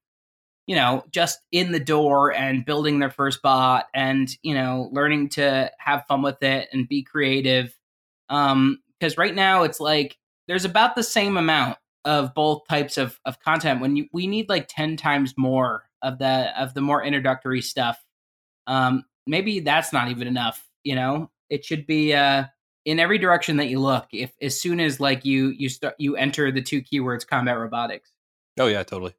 [0.66, 5.31] you know, just in the door and building their first bot and you know learning
[5.31, 7.76] to have fun with it and be creative.
[8.28, 13.18] Um, because right now it's like there's about the same amount of both types of,
[13.24, 17.02] of content when you we need like 10 times more of the of the more
[17.02, 18.02] introductory stuff
[18.66, 22.44] um maybe that's not even enough you know it should be uh
[22.88, 26.16] in every direction that you look if as soon as like you you start you
[26.16, 28.11] enter the two keywords combat robotics.
[28.59, 29.14] Oh yeah, totally.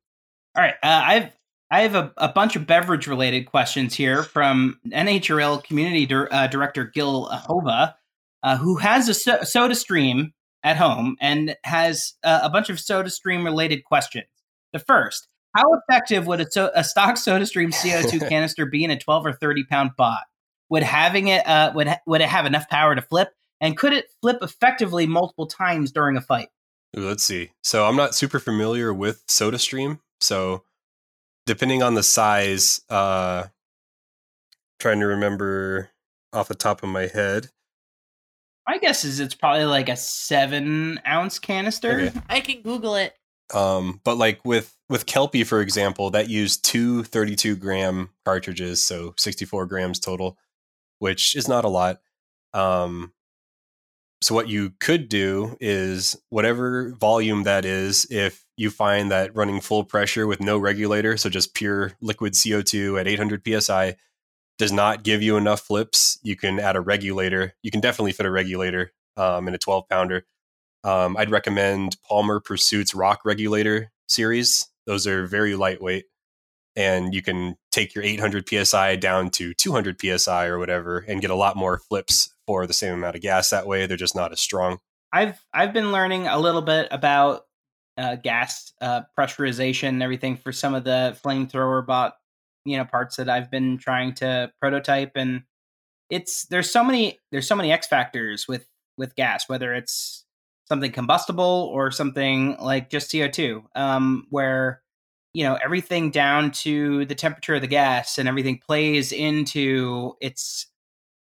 [0.55, 1.32] all right uh, i've
[1.71, 6.86] i have a, a bunch of beverage related questions here from nhrl community uh, director
[6.86, 7.95] gil hova
[8.43, 12.79] uh, who has a so- soda stream at home and has uh, a bunch of
[12.79, 14.27] soda stream related questions.
[14.73, 18.91] The first how effective would a, so- a stock soda stream co2 canister be in
[18.91, 20.21] a 12 or 30 pound bot?
[20.69, 23.29] Would having it uh, would, ha- would it have enough power to flip
[23.62, 26.50] and could it flip effectively multiple times during a fight
[26.98, 27.52] Ooh, let's see.
[27.63, 30.00] So I'm not super familiar with SodaStream.
[30.22, 30.63] So
[31.45, 33.48] depending on the size, uh
[34.80, 35.89] trying to remember
[36.32, 37.50] off the top of my head.
[38.67, 42.19] my guess is it's probably like a seven ounce canister Okay.
[42.30, 43.15] I can Google it.
[43.54, 49.13] Um, but like with with Kelpie, for example, that used two 32 gram cartridges, so
[49.17, 50.38] 64 grams total,
[51.00, 52.00] which is not a lot.
[52.54, 53.12] Um,
[54.21, 59.62] so what you could do is whatever volume that is, if you find that running
[59.62, 63.95] full pressure with no regulator, so just pure liquid CO2 at 800 psi,
[64.58, 67.53] does not give you enough flips, you can add a regulator.
[67.63, 70.25] You can definitely fit a regulator um, in a 12 pounder.
[70.84, 74.67] Um, I'd recommend Palmer Pursuit's Rock Regulator series.
[74.86, 76.05] Those are very lightweight,
[76.75, 81.32] and you can take your 800 psi down to 200 psi or whatever, and get
[81.32, 83.51] a lot more flips for the same amount of gas.
[83.51, 84.79] That way, they're just not as strong.
[85.13, 87.45] I've I've been learning a little bit about
[87.95, 92.15] uh, gas uh, pressurization and everything for some of the flamethrower bot
[92.65, 95.43] you know parts that I've been trying to prototype and
[96.09, 98.65] it's there's so many there's so many X factors with
[98.97, 100.25] with gas whether it's
[100.67, 104.81] something combustible or something like just CO2 um, where
[105.35, 110.65] you know everything down to the temperature of the gas and everything plays into its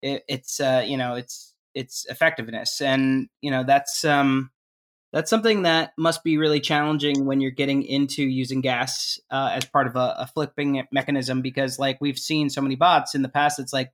[0.03, 2.81] it, it's uh, you know its its effectiveness.
[2.81, 4.51] And you know that's um
[5.13, 9.65] that's something that must be really challenging when you're getting into using gas uh, as
[9.65, 13.29] part of a, a flipping mechanism because like we've seen so many bots in the
[13.29, 13.91] past it's like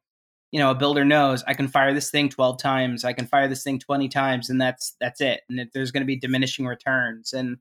[0.51, 3.47] you know a builder knows i can fire this thing 12 times i can fire
[3.47, 5.43] this thing 20 times and that's that's it.
[5.49, 7.33] And if there's going to be diminishing returns.
[7.33, 7.59] And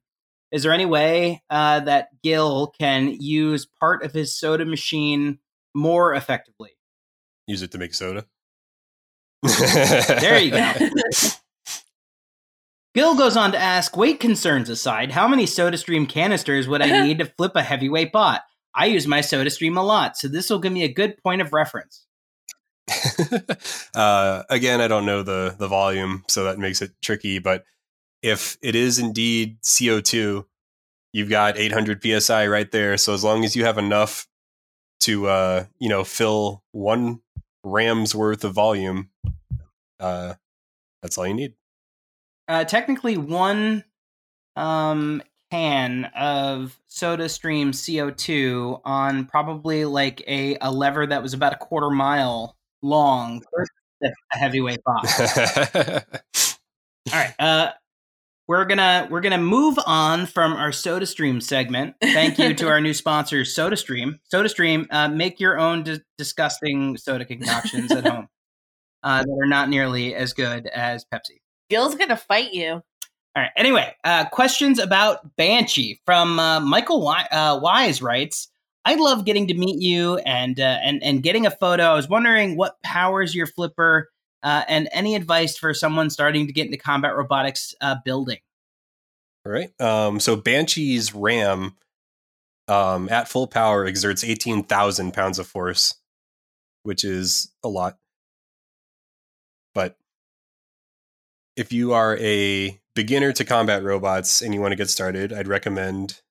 [0.51, 5.39] is there any way uh, that gil can use part of his soda machine
[5.73, 6.71] more effectively?
[7.47, 8.25] Use it to make soda.
[10.21, 10.73] There you go.
[12.95, 17.19] Gil goes on to ask, weight concerns aside, how many SodaStream canisters would I need
[17.19, 18.41] to flip a heavyweight bot?
[18.75, 21.53] I use my SodaStream a lot, so this will give me a good point of
[21.53, 22.05] reference.
[23.95, 27.39] uh, again, I don't know the the volume, so that makes it tricky.
[27.39, 27.63] But
[28.21, 30.47] if it is indeed CO two,
[31.13, 32.97] you've got 800 psi right there.
[32.97, 34.27] So as long as you have enough
[35.01, 37.21] to uh, you know fill one
[37.63, 39.09] ram's worth of volume,
[39.99, 40.35] uh,
[41.01, 41.53] that's all you need.
[42.47, 43.83] Uh, technically, one
[44.55, 45.21] um,
[45.51, 51.89] can of SodaStream CO2 on probably like a, a lever that was about a quarter
[51.89, 53.43] mile long,
[54.03, 55.05] a heavyweight bot.
[57.11, 57.33] All right.
[57.37, 57.71] Uh,
[58.47, 61.95] we're gonna we're gonna move on from our SodaStream segment.
[62.01, 64.19] Thank you to our new sponsor, SodaStream.
[64.33, 68.27] SodaStream, uh, make your own di- disgusting soda concoctions at home
[69.03, 71.39] uh, that are not nearly as good as Pepsi.
[71.69, 72.81] Gil's gonna fight you.
[73.35, 73.51] All right.
[73.57, 78.49] Anyway, uh, questions about Banshee from uh, Michael uh, Wise writes.
[78.85, 81.83] I love getting to meet you and uh, and and getting a photo.
[81.83, 84.11] I was wondering what powers your flipper
[84.43, 88.39] uh, and any advice for someone starting to get into combat robotics uh, building.
[89.45, 89.81] All right.
[89.81, 91.75] Um, so Banshee's RAM
[92.67, 95.95] um, at full power exerts 18,000 pounds of force,
[96.83, 97.97] which is a lot.
[99.73, 99.97] But
[101.55, 105.47] if you are a beginner to combat robots and you want to get started, I'd
[105.47, 106.21] recommend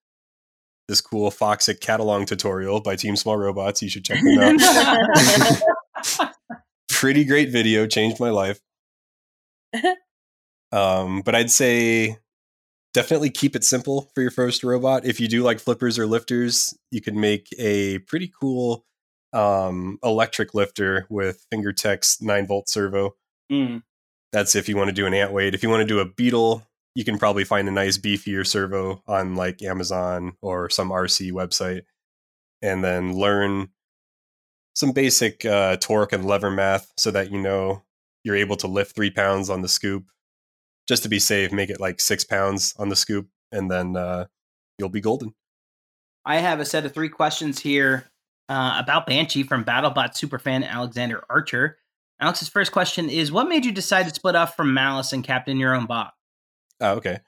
[0.87, 3.81] this cool Foxic catalog tutorial by Team Small Robots.
[3.81, 6.33] You should check them out.
[6.93, 8.59] Pretty great video, changed my life.
[10.73, 12.17] Um, but I'd say
[12.95, 15.05] definitely keep it simple for your first robot.
[15.05, 18.83] If you do like flippers or lifters, you can make a pretty cool
[19.33, 23.15] um, electric lifter with FingerTech's 9 volt servo.
[23.51, 23.83] Mm.
[24.31, 25.53] That's if you want to do an ant weight.
[25.53, 26.65] If you want to do a beetle,
[26.95, 31.83] you can probably find a nice beefier servo on like Amazon or some RC website
[32.63, 33.69] and then learn
[34.73, 37.83] some basic uh, torque and lever math so that you know
[38.23, 40.05] you're able to lift three pounds on the scoop.
[40.87, 44.25] Just to be safe, make it like six pounds on the scoop, and then uh,
[44.77, 45.33] you'll be golden.
[46.25, 48.05] I have a set of three questions here
[48.49, 51.77] uh, about Banshee from BattleBot superfan Alexander Archer.
[52.19, 55.57] Alex's first question is What made you decide to split off from Malice and captain
[55.57, 56.13] your own bot?
[56.79, 57.19] Oh, okay.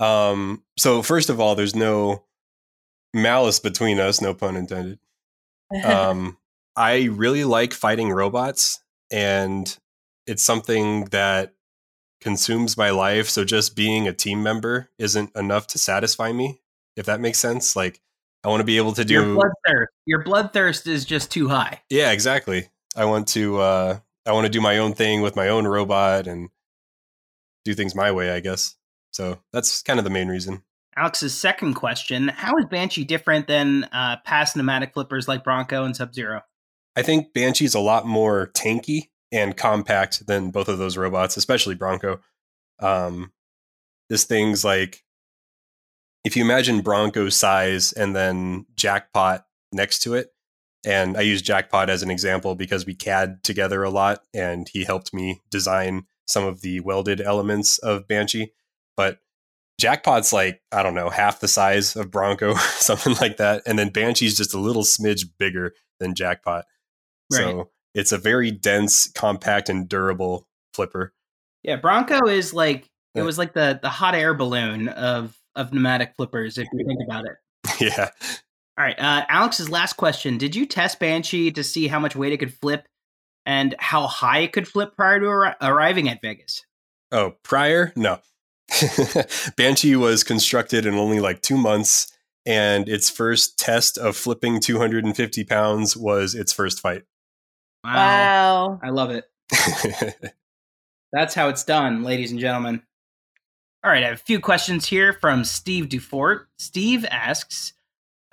[0.00, 2.24] Um, so first of all, there's no
[3.14, 4.98] malice between us, no pun intended.
[5.84, 6.38] Um,
[6.78, 8.78] I really like fighting robots,
[9.10, 9.76] and
[10.28, 11.54] it's something that
[12.20, 13.28] consumes my life.
[13.28, 16.60] So just being a team member isn't enough to satisfy me,
[16.96, 17.74] if that makes sense.
[17.74, 18.00] Like
[18.44, 19.86] I want to be able to do Your bloodthirst.
[20.06, 21.82] Your bloodthirst is just too high.
[21.90, 22.68] Yeah, exactly.
[22.94, 26.28] I want to uh I want to do my own thing with my own robot
[26.28, 26.48] and
[27.64, 28.76] do things my way, I guess.
[29.10, 30.62] So that's kind of the main reason.
[30.96, 35.96] Alex's second question How is Banshee different than uh, past pneumatic flippers like Bronco and
[35.96, 36.42] Sub Zero?
[36.98, 41.76] I think Banshee's a lot more tanky and compact than both of those robots, especially
[41.76, 42.18] Bronco.
[42.80, 43.32] Um,
[44.08, 45.04] this thing's like
[46.24, 50.32] if you imagine Bronco's size and then Jackpot next to it,
[50.84, 54.82] and I use Jackpot as an example because we CAD together a lot, and he
[54.82, 58.50] helped me design some of the welded elements of Banshee.
[58.96, 59.20] But
[59.80, 63.90] Jackpot's like I don't know half the size of Bronco, something like that, and then
[63.90, 66.64] Banshee's just a little smidge bigger than Jackpot.
[67.32, 67.40] Right.
[67.40, 71.12] So it's a very dense, compact, and durable flipper.
[71.62, 76.14] Yeah, Bronco is like it was like the the hot air balloon of of pneumatic
[76.16, 77.36] flippers if you think about it.
[77.80, 78.10] yeah.
[78.78, 82.32] All right, uh, Alex's last question: Did you test Banshee to see how much weight
[82.32, 82.86] it could flip
[83.44, 86.64] and how high it could flip prior to arri- arriving at Vegas?
[87.10, 87.92] Oh, prior?
[87.96, 88.20] No.
[89.56, 92.12] Banshee was constructed in only like two months,
[92.46, 97.02] and its first test of flipping 250 pounds was its first fight.
[97.84, 98.80] Wow.
[98.82, 99.24] I love it.
[101.12, 102.82] That's how it's done, ladies and gentlemen.
[103.84, 106.46] All right, I have a few questions here from Steve Dufort.
[106.58, 107.72] Steve asks,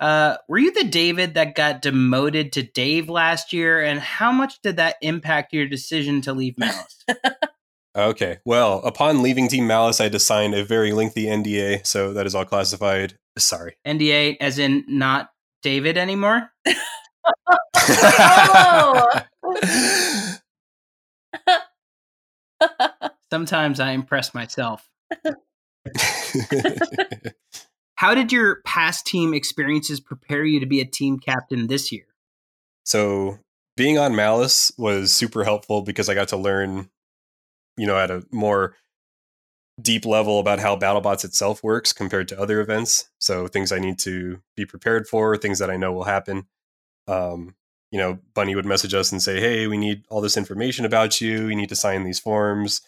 [0.00, 4.60] uh, "Were you the David that got demoted to Dave last year, and how much
[4.60, 7.04] did that impact your decision to leave Malice?"
[7.96, 8.38] okay.
[8.44, 12.26] Well, upon leaving Team Malice, I had to sign a very lengthy NDA, so that
[12.26, 13.16] is all classified.
[13.38, 13.76] Sorry.
[13.86, 15.30] NDA, as in not
[15.62, 16.50] David anymore.
[17.88, 19.06] Oh.
[23.30, 24.88] Sometimes I impress myself.
[27.96, 32.04] How did your past team experiences prepare you to be a team captain this year?
[32.84, 33.38] So
[33.76, 36.90] being on Malice was super helpful because I got to learn,
[37.76, 38.74] you know, at a more
[39.80, 43.10] deep level about how BattleBots itself works compared to other events.
[43.18, 46.46] So things I need to be prepared for, things that I know will happen.
[47.06, 47.54] Um,
[47.96, 51.18] you know, Bunny would message us and say, "Hey, we need all this information about
[51.18, 51.46] you.
[51.48, 52.82] You need to sign these forms."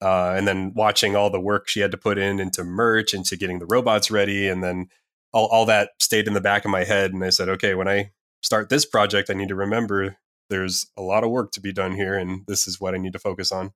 [0.00, 3.36] Uh, and then watching all the work she had to put in into merch, into
[3.36, 4.86] getting the robots ready, and then
[5.32, 7.12] all, all that stayed in the back of my head.
[7.12, 10.16] And I said, "Okay, when I start this project, I need to remember
[10.48, 13.14] there's a lot of work to be done here, and this is what I need
[13.14, 13.72] to focus on."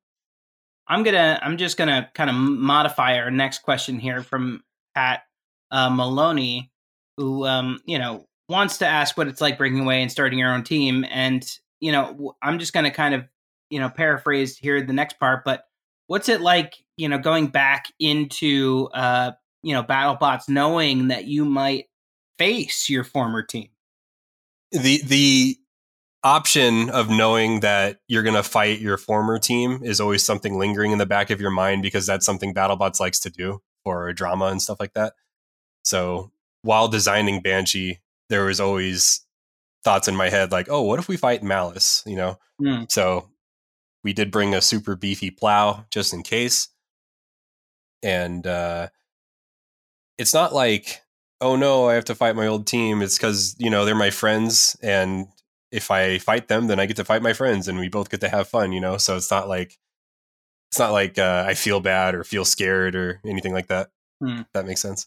[0.87, 4.63] I'm gonna I'm just gonna kind of modify our next question here from
[4.95, 5.25] Pat
[5.73, 6.71] uh, Maloney,
[7.17, 10.53] who um, you know wants to ask what it's like breaking away and starting your
[10.53, 11.47] own team, and
[11.81, 13.25] you know I'm just gonna kind of
[13.71, 15.65] you know paraphrase here the next part, but
[16.07, 19.33] what's it like you know going back into uh,
[19.63, 21.87] you know BattleBots, knowing that you might
[22.39, 23.69] face your former team?
[24.73, 25.59] the the
[26.25, 30.91] option of knowing that you're going to fight your former team is always something lingering
[30.91, 34.47] in the back of your mind because that's something BattleBots likes to do for drama
[34.47, 35.13] and stuff like that.
[35.85, 36.33] So
[36.63, 39.21] while designing Banshee, there was always
[39.85, 42.39] thoughts in my head like, "Oh, what if we fight Malice?" You know.
[42.63, 42.85] Hmm.
[42.89, 43.31] So
[44.05, 46.69] we did bring a super beefy plow just in case,
[48.03, 48.89] and uh,
[50.19, 51.03] it's not like
[51.41, 53.03] oh no, I have to fight my old team.
[53.03, 54.77] It's because, you know, they're my friends.
[54.83, 55.27] And
[55.71, 58.21] if I fight them, then I get to fight my friends and we both get
[58.23, 58.97] to have fun, you know?
[58.97, 59.79] So it's not like,
[60.71, 63.89] it's not like uh, I feel bad or feel scared or anything like that.
[64.41, 65.07] If that makes sense.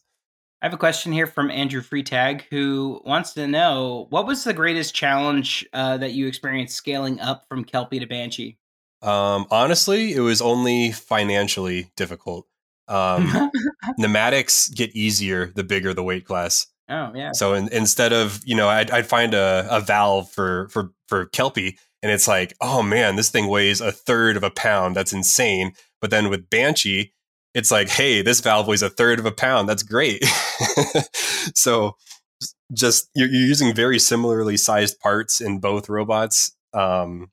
[0.61, 4.53] I have a question here from Andrew Freetag who wants to know what was the
[4.53, 8.57] greatest challenge uh, that you experienced scaling up from Kelpie to Banshee?
[9.01, 12.45] Um, honestly, it was only financially difficult.
[12.89, 13.51] Um,
[13.97, 16.67] pneumatics get easier the bigger the weight class.
[16.89, 17.31] oh yeah.
[17.31, 21.27] So in, instead of you know, I'd, I'd find a, a valve for for for
[21.27, 24.97] Kelpie, and it's like, oh man, this thing weighs a third of a pound.
[24.97, 25.71] That's insane.
[26.01, 27.13] But then with Banshee,
[27.53, 29.67] it's like, hey, this valve weighs a third of a pound.
[29.67, 30.23] That's great.
[31.55, 31.95] so
[32.73, 36.55] just you're, you're using very similarly sized parts in both robots.
[36.73, 37.31] Um,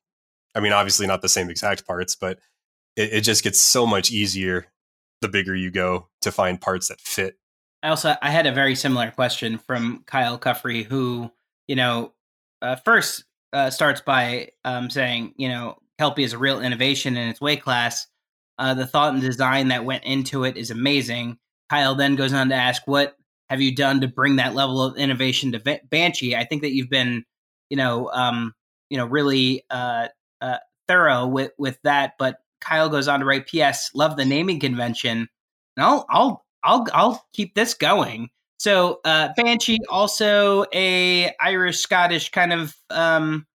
[0.55, 2.39] I mean, obviously not the same exact parts, but
[2.95, 4.67] it, it just gets so much easier
[5.21, 7.37] the bigger you go to find parts that fit.
[7.83, 11.31] I also I had a very similar question from Kyle Cuffrey, who
[11.67, 12.13] you know
[12.61, 17.29] uh, first uh, starts by um, saying you know Kelpie is a real innovation in
[17.29, 18.07] its weight class.
[18.57, 21.37] Uh, the thought and design that went into it is amazing.
[21.69, 23.15] Kyle then goes on to ask, "What
[23.49, 26.73] have you done to bring that level of innovation to Va- Banshee?" I think that
[26.73, 27.23] you've been,
[27.69, 28.53] you know, um,
[28.89, 30.07] you know, really uh,
[30.41, 32.13] uh, thorough with with that.
[32.17, 33.91] But Kyle goes on to write, "P.S.
[33.93, 35.27] Love the naming convention."
[35.75, 38.29] And I'll I'll I'll I'll keep this going.
[38.59, 43.45] So uh, Banshee, also a Irish Scottish kind of um,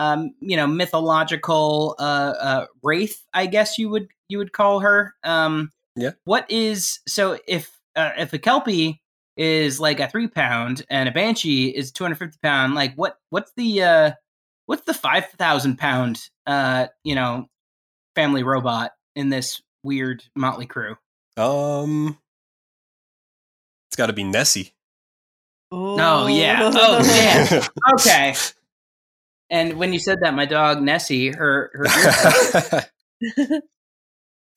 [0.00, 5.14] um, you know mythological uh, uh, wraith, I guess you would you would call her.
[5.22, 6.12] Um, Yeah.
[6.24, 9.02] What is so if uh, if a kelpie
[9.36, 13.18] is like a three pound and a banshee is two hundred fifty pound, like what
[13.28, 14.10] what's the uh,
[14.64, 17.46] what's the five thousand pound uh, you know
[18.14, 20.96] family robot in this weird motley crew?
[21.36, 22.18] Um,
[23.90, 24.72] it's got to be Nessie.
[25.72, 26.70] Oh, yeah.
[26.74, 27.66] Oh, yeah.
[27.94, 28.34] Okay.
[29.50, 31.86] And when you said that, my dog Nessie, her her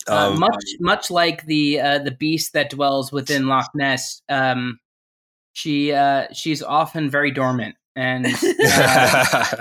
[0.08, 4.80] uh, um, much much like the uh, the beast that dwells within Loch Ness, um,
[5.54, 8.30] she uh, she's often very dormant, and uh,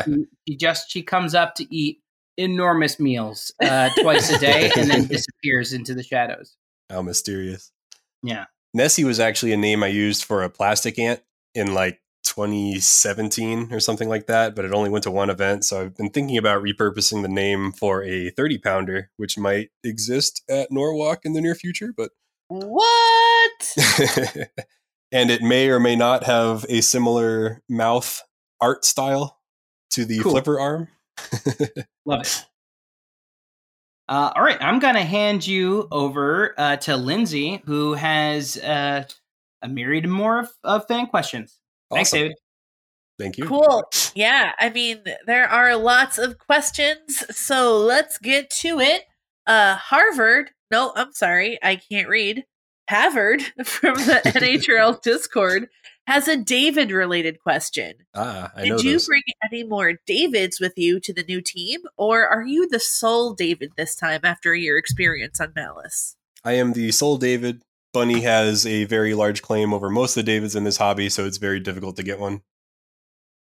[0.05, 2.01] she, she just she comes up to eat
[2.37, 6.57] enormous meals uh, twice a day, and then disappears into the shadows.
[6.91, 7.73] how mysterious.
[8.23, 8.47] Yeah.
[8.75, 11.21] Nessie was actually a name I used for a plastic ant
[11.55, 15.65] in like 2017 or something like that, but it only went to one event.
[15.65, 20.43] So I've been thinking about repurposing the name for a 30 pounder, which might exist
[20.49, 22.11] at Norwalk in the near future, but
[22.49, 23.77] What?
[25.13, 28.23] and it may or may not have a similar mouth
[28.61, 29.41] art style
[29.91, 30.33] to the Cool.
[30.33, 30.89] flipper arm.
[32.07, 32.45] Love it.
[34.09, 39.05] Uh, all right, I'm going to hand you over uh, to Lindsay, who has uh,
[39.63, 41.59] a myriad more of, of fan questions.
[41.93, 42.19] Thanks, Awesome.
[42.21, 42.37] David.
[43.19, 43.47] Thank you.
[43.47, 43.85] Cool.
[44.15, 49.03] Yeah, I mean, there are lots of questions, so let's get to it.
[49.47, 52.45] Uh Harvard, no, I'm sorry, I can't read.
[52.91, 55.69] Harvard from the NHRL Discord
[56.07, 57.95] has a David related question.
[58.15, 59.07] Ah, I know Did you those.
[59.07, 63.35] bring any more Davids with you to the new team, or are you the sole
[63.35, 66.17] David this time after your experience on Malice?
[66.45, 67.63] I am the sole David.
[67.93, 71.27] Bunny has a very large claim over most of the Davids in this hobby, so
[71.27, 72.43] it's very difficult to get one.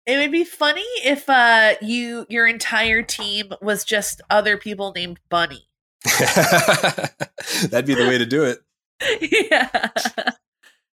[0.07, 5.21] It would be funny if uh you your entire team was just other people named
[5.29, 5.69] Bunny.
[7.69, 8.61] That'd be the way to do it.
[9.51, 9.91] yeah.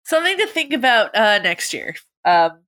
[0.04, 1.96] Something to think about uh, next year.
[2.24, 2.60] Um,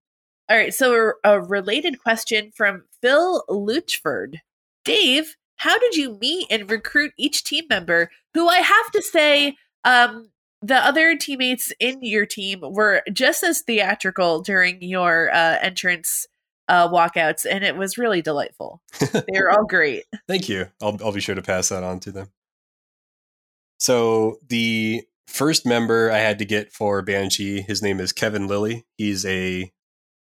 [0.48, 0.74] all right.
[0.74, 4.36] So, a, a related question from Phil Luchford.
[4.84, 8.10] Dave, how did you meet and recruit each team member?
[8.34, 10.30] Who I have to say, um,
[10.62, 16.26] the other teammates in your team were just as theatrical during your uh, entrance
[16.68, 18.82] uh, walkouts, and it was really delightful.
[19.00, 20.04] they were all great.
[20.28, 20.66] Thank you.
[20.82, 22.30] I'll I'll be sure to pass that on to them.
[23.78, 28.86] So the first member I had to get for Banshee, his name is Kevin Lilly.
[28.96, 29.72] He's a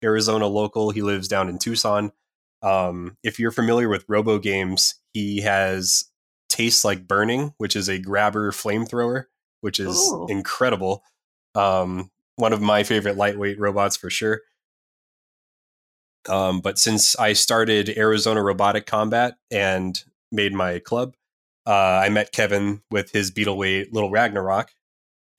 [0.04, 0.92] Arizona local.
[0.92, 2.12] He lives down in Tucson.
[2.62, 6.06] Um, if you're familiar with Robo Games, he has
[6.50, 9.26] Tastes Like Burning, which is a grabber flamethrower,
[9.66, 10.28] which is Ooh.
[10.30, 11.04] incredible.
[11.56, 14.42] Um, one of my favorite lightweight robots for sure.
[16.30, 20.00] Um, but since I started Arizona Robotic Combat and
[20.32, 21.16] made my club,
[21.66, 21.72] uh,
[22.04, 24.70] I met Kevin with his Beetleweight Little Ragnarok,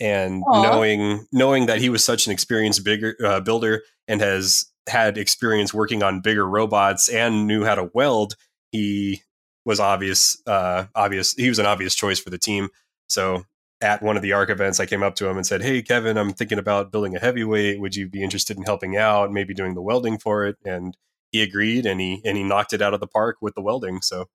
[0.01, 0.63] and Aw.
[0.63, 5.73] knowing knowing that he was such an experienced bigger uh, builder and has had experience
[5.73, 8.35] working on bigger robots and knew how to weld,
[8.73, 9.23] he
[9.65, 10.37] was obvious.
[10.49, 11.33] Uh, obvious.
[11.35, 12.71] He was an obvious choice for the team.
[13.09, 13.45] So
[13.81, 16.17] at one of the ARC events, I came up to him and said, "Hey, Kevin,
[16.17, 17.81] I'm thinking about building a heavyweight.
[17.81, 19.33] Would you be interested in helping out?
[19.33, 20.97] Maybe doing the welding for it?" And
[21.33, 24.01] he agreed, and he and he knocked it out of the park with the welding.
[24.03, 24.27] So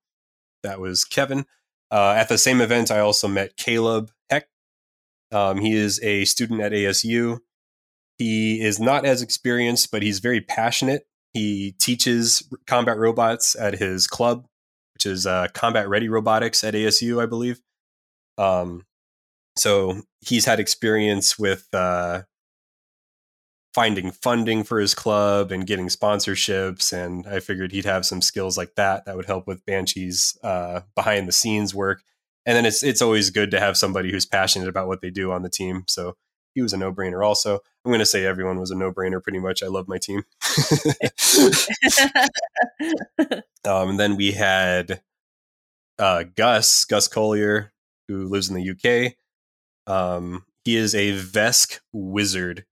[0.63, 1.45] that was Kevin.
[1.89, 4.47] Uh, at the same event, I also met Caleb Heck.
[5.31, 7.39] Um, he is a student at ASU.
[8.17, 11.07] He is not as experienced, but he's very passionate.
[11.33, 14.45] He teaches combat robots at his club,
[14.93, 17.61] which is uh, Combat Ready Robotics at ASU, I believe.
[18.37, 18.85] Um,
[19.55, 22.23] so he's had experience with uh,
[23.73, 26.93] finding funding for his club and getting sponsorships.
[26.93, 30.81] And I figured he'd have some skills like that that would help with Banshee's uh,
[30.95, 32.01] behind the scenes work.
[32.45, 35.31] And then it's it's always good to have somebody who's passionate about what they do
[35.31, 35.83] on the team.
[35.87, 36.15] So
[36.53, 37.25] he was a no brainer.
[37.25, 39.23] Also, I'm going to say everyone was a no brainer.
[39.23, 40.23] Pretty much, I love my team.
[43.65, 45.01] um, and then we had
[45.99, 47.71] uh, Gus Gus Collier,
[48.07, 49.13] who lives in the UK.
[49.87, 52.65] Um, he is a VESC wizard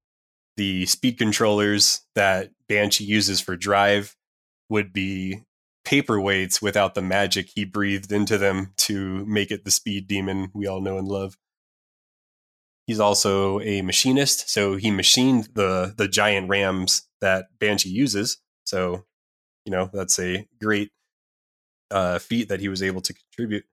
[0.60, 4.18] the speed controllers that Banshee uses for drive
[4.68, 5.46] would be
[5.88, 10.68] paperweights without the magic he breathed into them to make it the speed demon we
[10.68, 11.38] all know and love.
[12.88, 18.40] He's also a machinist, so he machined the the giant rams that Banshee uses.
[18.66, 19.06] So,
[19.64, 20.92] you know, that's a great
[21.90, 23.64] uh, feat that he was able to contribute.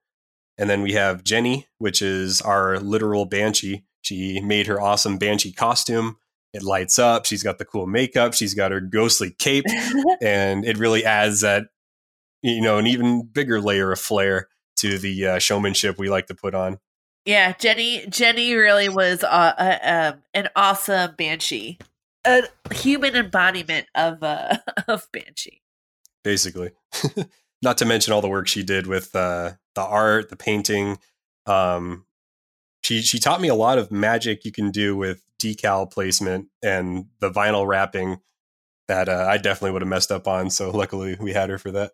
[0.57, 3.83] And then we have Jenny, which is our literal Banshee.
[4.01, 6.17] She made her awesome Banshee costume
[6.53, 7.25] it lights up.
[7.25, 8.33] She's got the cool makeup.
[8.33, 9.65] She's got her ghostly cape,
[10.21, 11.67] and it really adds that
[12.41, 14.47] you know an even bigger layer of flair
[14.77, 16.79] to the uh, showmanship we like to put on.
[17.25, 18.05] Yeah, Jenny.
[18.07, 21.77] Jenny really was uh, uh, um, an awesome banshee,
[22.25, 22.43] a
[22.73, 25.61] human embodiment of uh, of banshee.
[26.23, 26.71] Basically,
[27.61, 30.99] not to mention all the work she did with uh, the art, the painting.
[31.45, 32.05] Um,
[32.83, 37.05] she she taught me a lot of magic you can do with decal placement and
[37.19, 38.19] the vinyl wrapping
[38.87, 40.49] that uh, I definitely would have messed up on.
[40.49, 41.91] So luckily we had her for that.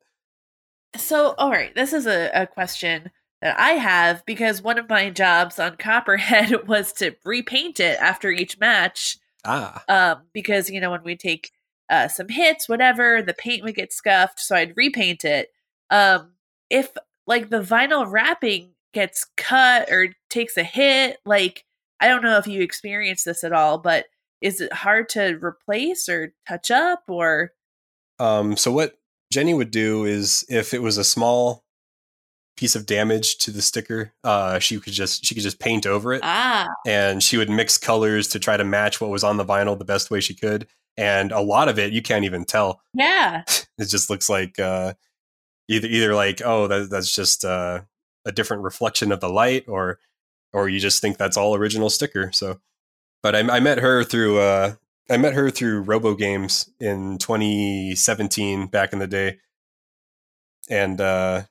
[0.95, 3.09] So, all right, this is a, a question
[3.41, 8.29] that I have because one of my jobs on Copperhead was to repaint it after
[8.29, 9.17] each match.
[9.45, 9.83] Ah.
[9.89, 11.51] Um, because you know when we take
[11.93, 15.49] uh, some hits, whatever, the paint would get scuffed, so I'd repaint it.
[15.91, 16.31] Um,
[16.71, 16.91] if
[17.27, 21.65] like the vinyl wrapping gets cut or takes a hit, like
[21.99, 24.05] I don't know if you experience this at all, but
[24.41, 27.51] is it hard to replace or touch up or?
[28.17, 28.97] Um, so what
[29.31, 31.63] Jenny would do is if it was a small
[32.57, 36.13] piece of damage to the sticker, uh, she could just she could just paint over
[36.13, 36.21] it.
[36.23, 36.69] Ah.
[36.87, 39.85] And she would mix colors to try to match what was on the vinyl the
[39.85, 40.67] best way she could.
[40.97, 42.81] And a lot of it you can't even tell.
[42.93, 43.43] Yeah.
[43.77, 44.93] it just looks like uh,
[45.67, 47.81] either either like oh that, that's just uh,
[48.25, 49.99] a different reflection of the light or
[50.51, 52.31] or you just think that's all original sticker.
[52.31, 52.59] So,
[53.23, 54.75] but I, I met her through uh,
[55.09, 59.39] I met her through Robo Games in 2017 back in the day,
[60.69, 61.43] and uh,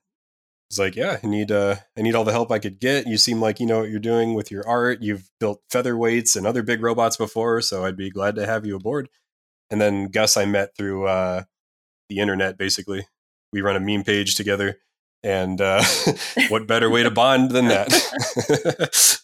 [0.72, 3.06] was like, yeah, I need uh, I need all the help I could get.
[3.06, 5.02] You seem like you know what you're doing with your art.
[5.02, 8.76] You've built featherweights and other big robots before, so I'd be glad to have you
[8.76, 9.08] aboard.
[9.72, 11.42] And then Gus, I met through uh,
[12.10, 12.58] the internet.
[12.58, 13.06] Basically,
[13.52, 14.78] we run a meme page together
[15.22, 15.82] and uh,
[16.48, 19.22] what better way to bond than that?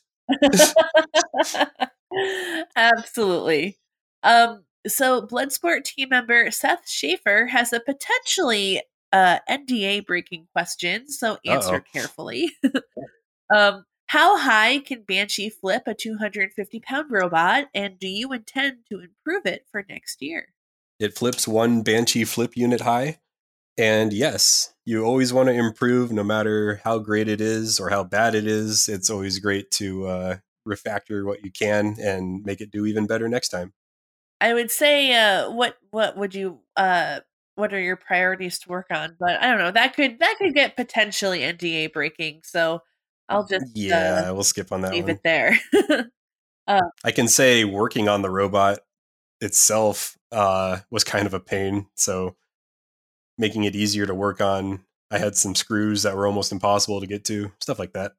[2.76, 3.78] Absolutely.
[4.22, 8.80] Um, so, Bloodsport team member Seth Schaefer has a potentially
[9.12, 11.92] uh, NDA breaking question, so answer Uh-oh.
[11.92, 12.50] carefully.
[13.54, 19.00] um, how high can Banshee flip a 250 pound robot, and do you intend to
[19.00, 20.48] improve it for next year?
[20.98, 23.20] It flips one Banshee flip unit high.
[23.76, 28.02] And yes, you always want to improve no matter how great it is or how
[28.02, 28.88] bad it is.
[28.88, 30.36] It's always great to uh,
[30.66, 33.74] refactor what you can and make it do even better next time.
[34.40, 37.20] I would say, uh, what what would you uh,
[37.56, 39.16] what are your priorities to work on?
[39.20, 39.70] But I don't know.
[39.70, 42.40] That could that could get potentially NDA breaking.
[42.44, 42.82] So
[43.28, 44.92] I'll just uh, yeah, uh, we'll skip on that.
[44.92, 45.10] Leave one.
[45.12, 45.58] it there.
[46.66, 48.80] uh, I can say working on the robot
[49.40, 51.86] itself uh, was kind of a pain.
[51.94, 52.36] So
[53.38, 54.84] making it easier to work on.
[55.10, 58.12] I had some screws that were almost impossible to get to, stuff like that.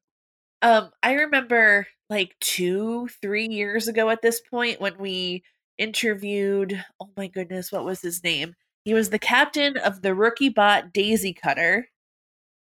[0.61, 5.43] Um, I remember like two, three years ago at this point when we
[5.77, 8.55] interviewed, oh my goodness, what was his name?
[8.85, 11.89] He was the captain of the rookie bot Daisy Cutter.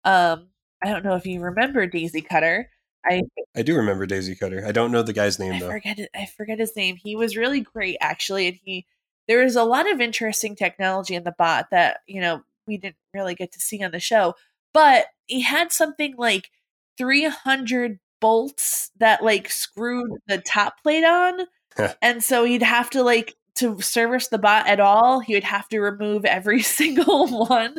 [0.05, 0.49] Um,
[0.83, 2.69] I don't know if you remember Daisy Cutter.
[3.05, 3.23] I
[3.57, 4.65] I do remember Daisy Cutter.
[4.67, 5.71] I don't know the guy's name I though.
[5.71, 6.97] Forget it, I forget his name.
[6.97, 8.87] He was really great actually, and he
[9.29, 12.97] there is a lot of interesting technology in the bot that you know we didn't
[13.15, 14.35] really get to see on the show
[14.73, 16.51] but he had something like
[16.99, 20.19] 300 bolts that like screwed oh.
[20.29, 21.47] the top plate on
[22.03, 25.69] and so he'd have to like to service the bot at all he would have
[25.69, 27.79] to remove every single one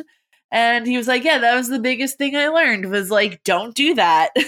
[0.54, 3.74] and he was like yeah that was the biggest thing i learned was like don't
[3.74, 4.30] do that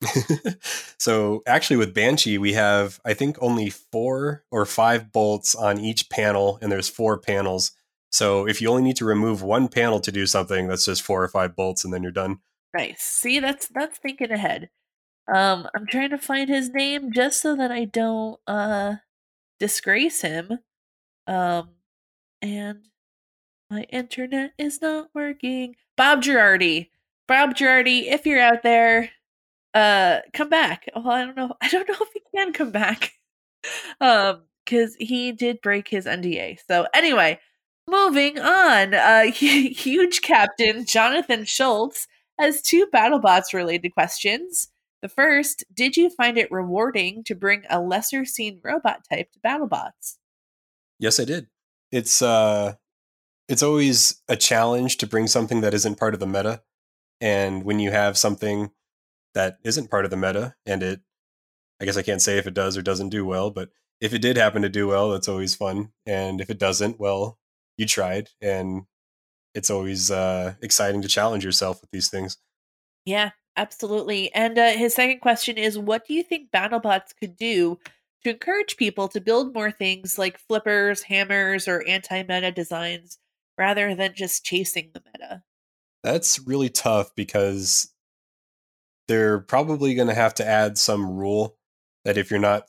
[0.98, 6.08] so actually with Banshee, we have I think only four or five bolts on each
[6.10, 7.72] panel, and there's four panels.
[8.10, 11.22] So if you only need to remove one panel to do something, that's just four
[11.22, 12.38] or five bolts, and then you're done.
[12.74, 13.02] Nice.
[13.02, 14.70] See, that's that's thinking ahead.
[15.32, 18.96] Um, I'm trying to find his name just so that I don't uh
[19.58, 20.60] disgrace him.
[21.26, 21.70] Um,
[22.40, 22.84] and
[23.70, 25.76] my internet is not working.
[25.96, 26.88] Bob Girardi.
[27.26, 29.10] Bob Girardi, if you're out there,
[29.74, 30.86] uh come back.
[30.94, 31.54] Well, I don't know.
[31.60, 33.12] I don't know if he can come back.
[34.00, 36.58] um, because he did break his NDA.
[36.66, 37.40] So anyway,
[37.86, 38.94] moving on.
[38.94, 42.06] Uh huge captain Jonathan Schultz
[42.38, 44.68] has two BattleBots related questions.
[45.00, 49.38] The first, did you find it rewarding to bring a lesser seen robot type to
[49.40, 50.16] BattleBots?
[50.98, 51.46] Yes, I did.
[51.92, 52.74] It's uh
[53.48, 56.62] it's always a challenge to bring something that isn't part of the meta.
[57.20, 58.70] And when you have something
[59.34, 61.00] that isn't part of the meta and it
[61.80, 63.68] I guess I can't say if it does or doesn't do well, but
[64.00, 65.92] if it did happen to do well, that's always fun.
[66.06, 67.38] And if it doesn't, well,
[67.76, 68.82] you tried and
[69.54, 72.36] it's always uh, exciting to challenge yourself with these things.
[73.04, 74.34] Yeah, absolutely.
[74.34, 77.78] And uh, his second question is what do you think BattleBots could do
[78.24, 83.18] to encourage people to build more things like flippers, hammers, or anti meta designs
[83.58, 85.42] rather than just chasing the meta?
[86.02, 87.92] That's really tough because
[89.08, 91.56] they're probably going to have to add some rule
[92.04, 92.64] that if you're not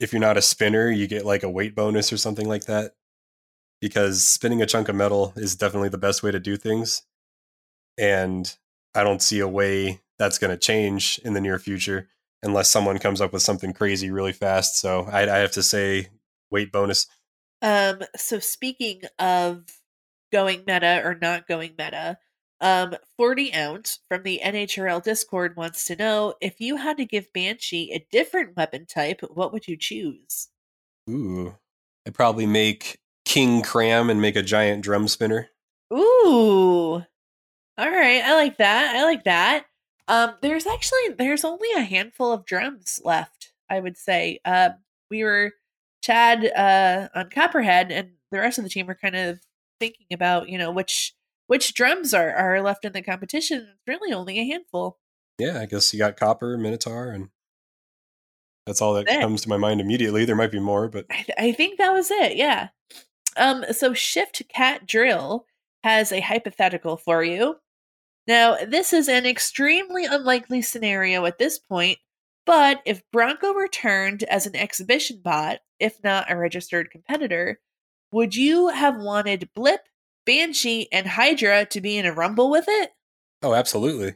[0.00, 2.92] if you're not a spinner, you get like a weight bonus or something like that.
[3.80, 7.02] Because spinning a chunk of metal is definitely the best way to do things.
[7.98, 8.54] And
[8.94, 12.08] I don't see a way that's going to change in the near future
[12.42, 14.78] unless someone comes up with something crazy really fast.
[14.78, 16.08] So I, I have to say
[16.50, 17.06] weight bonus.
[17.62, 19.64] Um, so speaking of
[20.34, 22.18] going meta or not going meta,
[22.60, 27.32] um, 40 ounce from the NHRL Discord wants to know if you had to give
[27.32, 30.48] Banshee a different weapon type, what would you choose?
[31.08, 31.54] Ooh,
[32.04, 35.50] I'd probably make King Cram and make a giant drum spinner.
[35.92, 37.04] Ooh,
[37.78, 38.96] all right, I like that.
[38.96, 39.66] I like that.
[40.08, 43.52] Um, there's actually there's only a handful of drums left.
[43.70, 44.40] I would say.
[44.44, 44.70] Uh,
[45.10, 45.52] we were
[46.02, 49.40] Chad uh on Copperhead, and the rest of the team were kind of
[49.80, 51.14] thinking about you know which
[51.46, 53.68] which drums are are left in the competition.
[53.70, 54.98] It's really only a handful.
[55.38, 57.28] Yeah, I guess you got Copper, Minotaur, and
[58.66, 59.20] that's all that That's it.
[59.20, 60.24] comes to my mind immediately.
[60.24, 62.36] There might be more, but I, th- I think that was it.
[62.36, 62.68] Yeah.
[63.36, 63.64] Um.
[63.72, 65.46] So Shift Cat Drill
[65.82, 67.56] has a hypothetical for you.
[68.26, 71.98] Now, this is an extremely unlikely scenario at this point,
[72.46, 77.60] but if Bronco returned as an exhibition bot, if not a registered competitor,
[78.14, 79.88] would you have wanted Blip,
[80.24, 82.92] Banshee, and Hydra to be in a rumble with it?
[83.42, 84.14] oh, absolutely.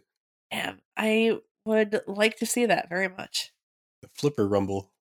[0.53, 3.53] Damn, I would like to see that very much.
[4.01, 4.93] The Flipper Rumble.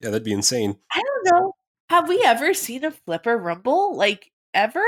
[0.00, 0.76] Yeah, that'd be insane.
[0.92, 1.52] I don't know.
[1.90, 3.96] Have we ever seen a flipper rumble?
[3.96, 4.84] Like, ever?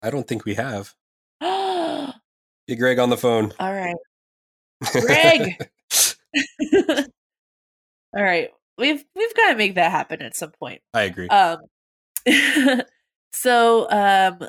[0.00, 0.94] I don't think we have.
[1.40, 3.52] Get Greg on the phone.
[3.58, 3.96] All right.
[4.92, 5.68] Greg.
[8.16, 8.50] All right.
[8.78, 10.82] We've we've got to make that happen at some point.
[10.94, 11.28] I agree.
[11.28, 11.58] Um
[13.40, 14.48] so um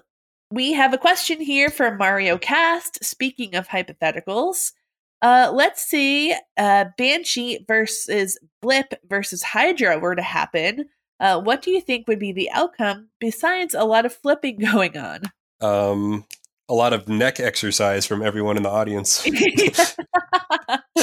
[0.51, 3.03] we have a question here from Mario Cast.
[3.03, 4.73] Speaking of hypotheticals,
[5.21, 10.85] uh let's see uh Banshee versus Blip versus Hydra were to happen.
[11.19, 14.97] Uh what do you think would be the outcome besides a lot of flipping going
[14.97, 15.21] on?
[15.61, 16.25] um,
[16.67, 19.25] a lot of neck exercise from everyone in the audience.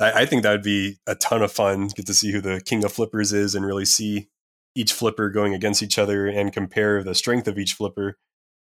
[0.00, 1.88] I, I think that would be a ton of fun.
[1.88, 4.28] Get to see who the king of flippers is and really see
[4.74, 8.18] each flipper going against each other and compare the strength of each flipper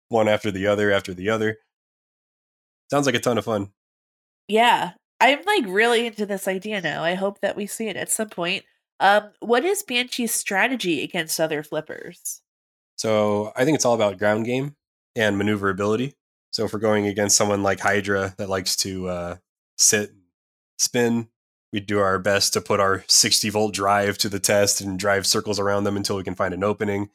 [0.08, 1.58] one after the other after the other.
[2.90, 3.70] Sounds like a ton of fun.
[4.48, 7.02] Yeah, I'm like really into this idea now.
[7.02, 8.64] I hope that we see it at some point.
[9.00, 12.42] Um, what is Banshee's strategy against other flippers?
[12.96, 14.76] So I think it's all about ground game
[15.14, 16.14] and maneuverability.
[16.50, 19.36] So if we're going against someone like Hydra that likes to uh,
[19.76, 20.12] sit,
[20.78, 21.28] spin,
[21.72, 25.26] we do our best to put our 60 volt drive to the test and drive
[25.26, 27.10] circles around them until we can find an opening.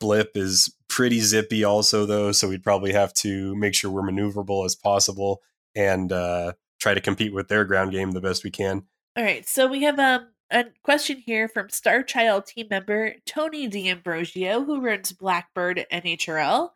[0.00, 4.64] Blip is pretty zippy, also though, so we'd probably have to make sure we're maneuverable
[4.64, 5.42] as possible
[5.74, 8.84] and uh, try to compete with their ground game the best we can.
[9.16, 13.68] All right, so we have um a question here from Star Child team member Tony
[13.68, 16.70] D'Ambrosio, who runs Blackbird NHRL.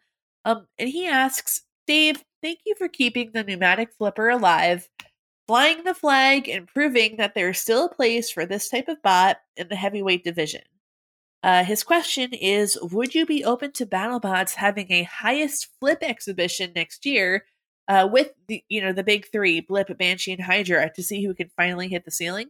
[0.44, 4.88] Um, and he asks, Dave, thank you for keeping the pneumatic flipper alive,
[5.52, 9.02] flying the flag, and proving that there is still a place for this type of
[9.02, 10.62] bot in the heavyweight division.
[11.42, 16.72] Uh, his question is Would you be open to BattleBots having a highest flip exhibition
[16.74, 17.44] next year
[17.86, 21.34] uh, with the you know the big three, Blip, Banshee, and Hydra, to see who
[21.34, 22.48] can finally hit the ceiling.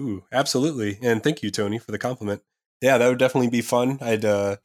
[0.00, 0.98] Ooh, absolutely.
[1.02, 2.40] And thank you, Tony, for the compliment.
[2.80, 3.98] Yeah, that would definitely be fun.
[4.00, 4.56] I'd uh,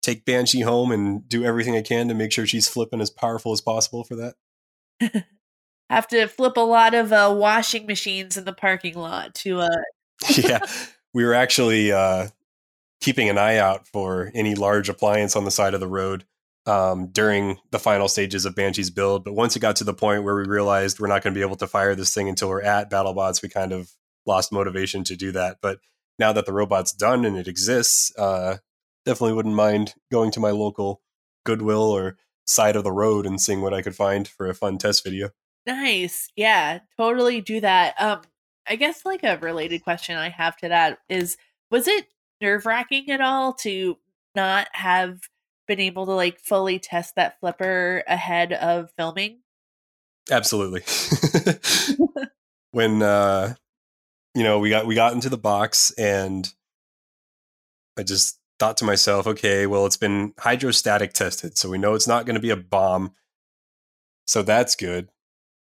[0.00, 3.52] take Banshee home and do everything I can to make sure she's flipping as powerful
[3.52, 5.26] as possible for that.
[5.88, 9.68] Have to flip a lot of uh, washing machines in the parking lot to uh,
[10.36, 10.60] yeah,
[11.14, 12.28] we were actually uh,
[13.00, 16.24] keeping an eye out for any large appliance on the side of the road
[16.66, 19.24] um, during the final stages of Banshee's build.
[19.24, 21.44] But once it got to the point where we realized we're not going to be
[21.44, 23.90] able to fire this thing until we're at BattleBots, we kind of
[24.26, 25.58] lost motivation to do that.
[25.62, 25.78] But
[26.18, 28.56] now that the robot's done and it exists, uh,
[29.04, 31.02] definitely wouldn't mind going to my local
[31.44, 34.78] Goodwill or side of the road and seeing what I could find for a fun
[34.78, 35.30] test video.
[35.66, 36.30] Nice.
[36.36, 37.94] Yeah, totally do that.
[38.00, 38.22] Um
[38.68, 41.36] I guess like a related question I have to that is
[41.70, 42.06] was it
[42.40, 43.96] nerve-wracking at all to
[44.34, 45.20] not have
[45.66, 49.40] been able to like fully test that flipper ahead of filming?
[50.30, 50.82] Absolutely.
[52.72, 53.54] when uh
[54.34, 56.52] you know, we got we got into the box and
[57.98, 62.06] I just thought to myself, okay, well, it's been hydrostatic tested, so we know it's
[62.06, 63.12] not going to be a bomb.
[64.26, 65.08] So that's good.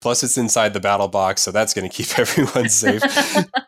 [0.02, 3.02] Plus, it's inside the battle box, so that's going to keep everyone safe.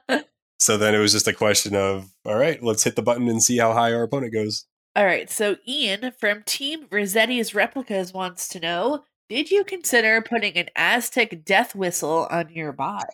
[0.59, 3.41] so then it was just a question of, all right, let's hit the button and
[3.41, 4.65] see how high our opponent goes.
[4.95, 10.57] All right, so Ian from Team Rossetti's Replicas wants to know Did you consider putting
[10.57, 13.05] an Aztec death whistle on your bot?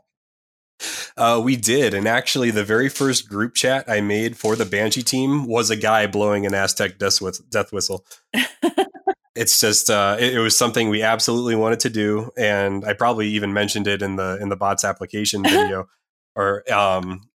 [1.18, 5.04] Uh, we did, and actually, the very first group chat I made for the Banshee
[5.04, 8.06] team was a guy blowing an Aztec death, death whistle.
[9.36, 13.28] it's just uh, it, it, was something we absolutely wanted to do, and I probably
[13.30, 15.88] even mentioned it in the in the bots application video,
[16.36, 17.30] or um,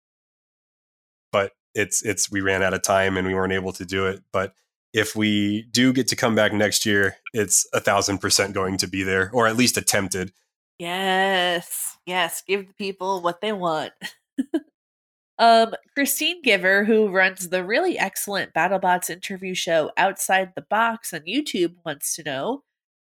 [1.33, 4.23] but it's it's we ran out of time and we weren't able to do it.
[4.33, 4.55] But
[4.93, 8.87] if we do get to come back next year, it's a thousand percent going to
[8.87, 10.33] be there, or at least attempted.
[10.79, 13.93] Yes, yes, give the people what they want.
[15.39, 21.21] um, Christine Giver, who runs the really excellent BattleBots interview show Outside the Box on
[21.21, 22.65] YouTube, wants to know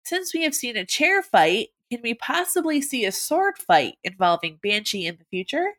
[0.03, 4.59] since we have seen a chair fight, can we possibly see a sword fight involving
[4.61, 5.73] Banshee in the future?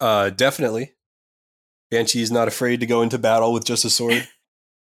[0.00, 0.92] Uh, definitely.
[1.90, 4.28] Banshee is not afraid to go into battle with just a sword.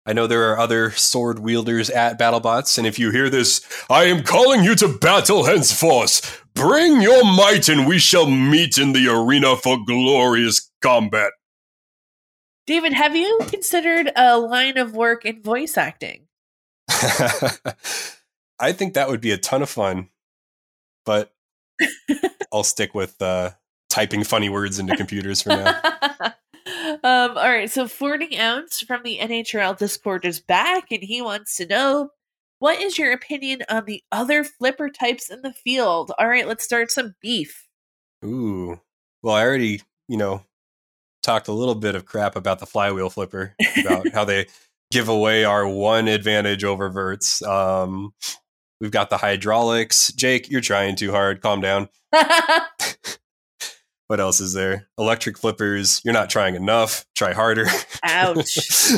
[0.05, 4.03] I know there are other sword wielders at BattleBots, and if you hear this, I
[4.05, 6.43] am calling you to battle henceforth.
[6.53, 11.31] Bring your might, and we shall meet in the arena for glorious combat.
[12.67, 16.27] David, have you considered a line of work in voice acting?
[16.89, 20.09] I think that would be a ton of fun,
[21.05, 21.33] but
[22.53, 23.51] I'll stick with uh,
[23.89, 25.79] typing funny words into computers for now.
[27.03, 31.57] Um, all right, so 40 Ounce from the NHRL Discord is back, and he wants
[31.57, 32.11] to know
[32.59, 36.13] what is your opinion on the other flipper types in the field?
[36.17, 37.67] All right, let's start some beef.
[38.23, 38.79] Ooh,
[39.21, 40.45] well, I already, you know,
[41.23, 44.47] talked a little bit of crap about the flywheel flipper, about how they
[44.91, 47.41] give away our one advantage over verts.
[47.41, 48.13] Um,
[48.79, 50.13] we've got the hydraulics.
[50.13, 51.41] Jake, you're trying too hard.
[51.41, 51.89] Calm down.
[54.13, 54.87] what else is there?
[54.99, 55.99] Electric flippers.
[56.05, 57.03] You're not trying enough.
[57.15, 57.65] Try harder.
[58.03, 58.91] Ouch.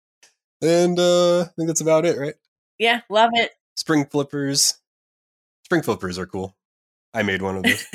[0.60, 2.34] and uh, I think that's about it, right?
[2.76, 3.52] Yeah, love it.
[3.76, 4.80] Spring flippers.
[5.66, 6.56] Spring flippers are cool.
[7.14, 7.86] I made one of those.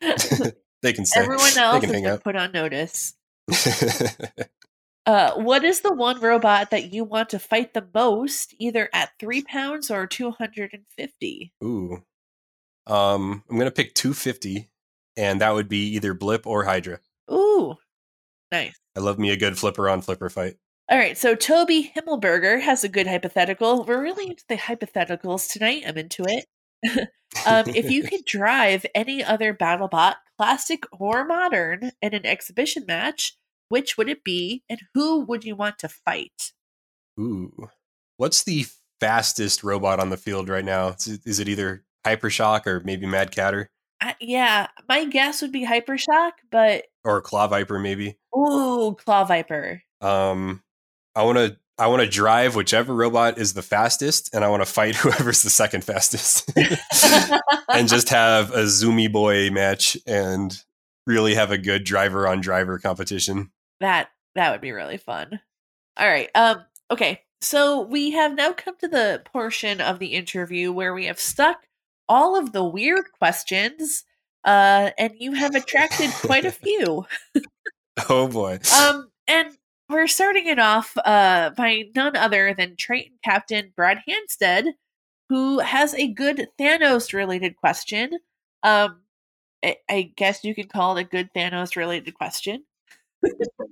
[0.82, 1.22] they can stay.
[1.22, 2.22] Everyone else has been out.
[2.22, 3.14] put on notice.
[5.06, 9.10] uh, what is the one robot that you want to fight the most, either at
[9.18, 11.52] three pounds or two hundred and fifty?
[11.64, 12.00] Ooh,
[12.86, 14.70] um, I'm gonna pick two fifty
[15.16, 17.00] and that would be either Blip or Hydra.
[17.30, 17.76] Ooh,
[18.50, 18.74] nice.
[18.96, 20.56] I love me a good flipper on flipper fight.
[20.90, 23.84] All right, so Toby Himmelberger has a good hypothetical.
[23.84, 25.84] We're really into the hypotheticals tonight.
[25.86, 26.46] I'm into it.
[27.46, 33.36] um, if you could drive any other BattleBot, classic or modern, in an exhibition match,
[33.68, 36.52] which would it be, and who would you want to fight?
[37.20, 37.68] Ooh,
[38.16, 38.66] what's the
[38.98, 40.88] fastest robot on the field right now?
[40.88, 43.70] Is it, is it either Hypershock or maybe Mad Catter?
[44.20, 48.16] Yeah, my guess would be Hypershock, but or Claw Viper maybe.
[48.36, 49.82] Ooh, Claw Viper.
[50.00, 50.62] Um,
[51.14, 54.62] I want to I want to drive whichever robot is the fastest, and I want
[54.62, 56.52] to fight whoever's the second fastest,
[57.68, 60.56] and just have a zoomy boy match and
[61.06, 63.50] really have a good driver on driver competition.
[63.80, 65.40] That that would be really fun.
[65.96, 66.28] All right.
[66.34, 66.64] Um.
[66.90, 67.22] Okay.
[67.42, 71.64] So we have now come to the portion of the interview where we have stuck
[72.10, 74.04] all of the weird questions,
[74.44, 77.06] uh, and you have attracted quite a few.
[78.10, 78.58] oh boy.
[78.78, 79.56] Um, and
[79.88, 84.72] we're starting it off uh, by none other than Triton Captain Brad Hanstead,
[85.28, 88.18] who has a good Thanos related question.
[88.64, 89.02] Um,
[89.64, 92.64] I, I guess you could call it a good Thanos related question.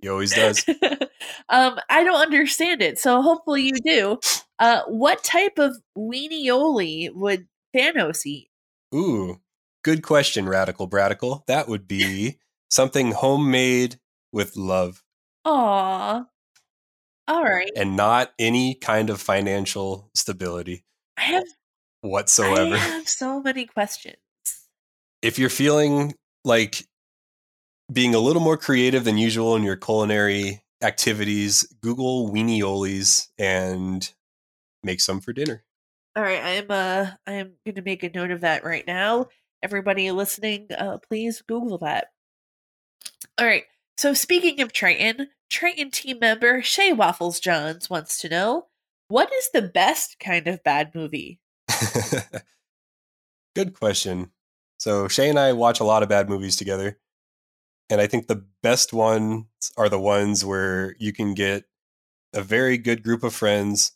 [0.01, 0.65] He always does.
[1.49, 4.21] um, I don't understand it, so hopefully you do.
[4.61, 8.51] Uh, what type of weenioli would Thanos eat?
[8.95, 9.41] Ooh,
[9.85, 11.45] good question, Radical Bradical.
[11.47, 12.39] That would be
[12.71, 13.99] something homemade
[14.33, 15.03] with love
[15.45, 16.25] Aw.
[17.29, 17.71] All right.
[17.77, 20.85] and not any kind of financial stability
[21.17, 21.45] I have
[22.01, 22.75] whatsoever.
[22.75, 24.17] I have so many questions.
[25.23, 26.15] if you're feeling
[26.45, 26.87] like
[27.93, 34.11] being a little more creative than usual in your culinary activities, Google weeniolies and
[34.83, 35.65] make some for dinner.
[36.19, 39.29] All right, I'm uh I am going to make a note of that right now.
[39.63, 42.09] Everybody listening, uh please Google that.
[43.39, 43.63] All right.
[43.97, 48.67] So speaking of Triton, Triton team member Shay Waffles Johns wants to know
[49.07, 51.39] what is the best kind of bad movie?
[53.55, 54.33] Good question.
[54.81, 56.99] So Shay and I watch a lot of bad movies together.
[57.91, 59.47] And I think the best ones
[59.77, 61.67] are the ones where you can get
[62.35, 63.93] a very good group of friends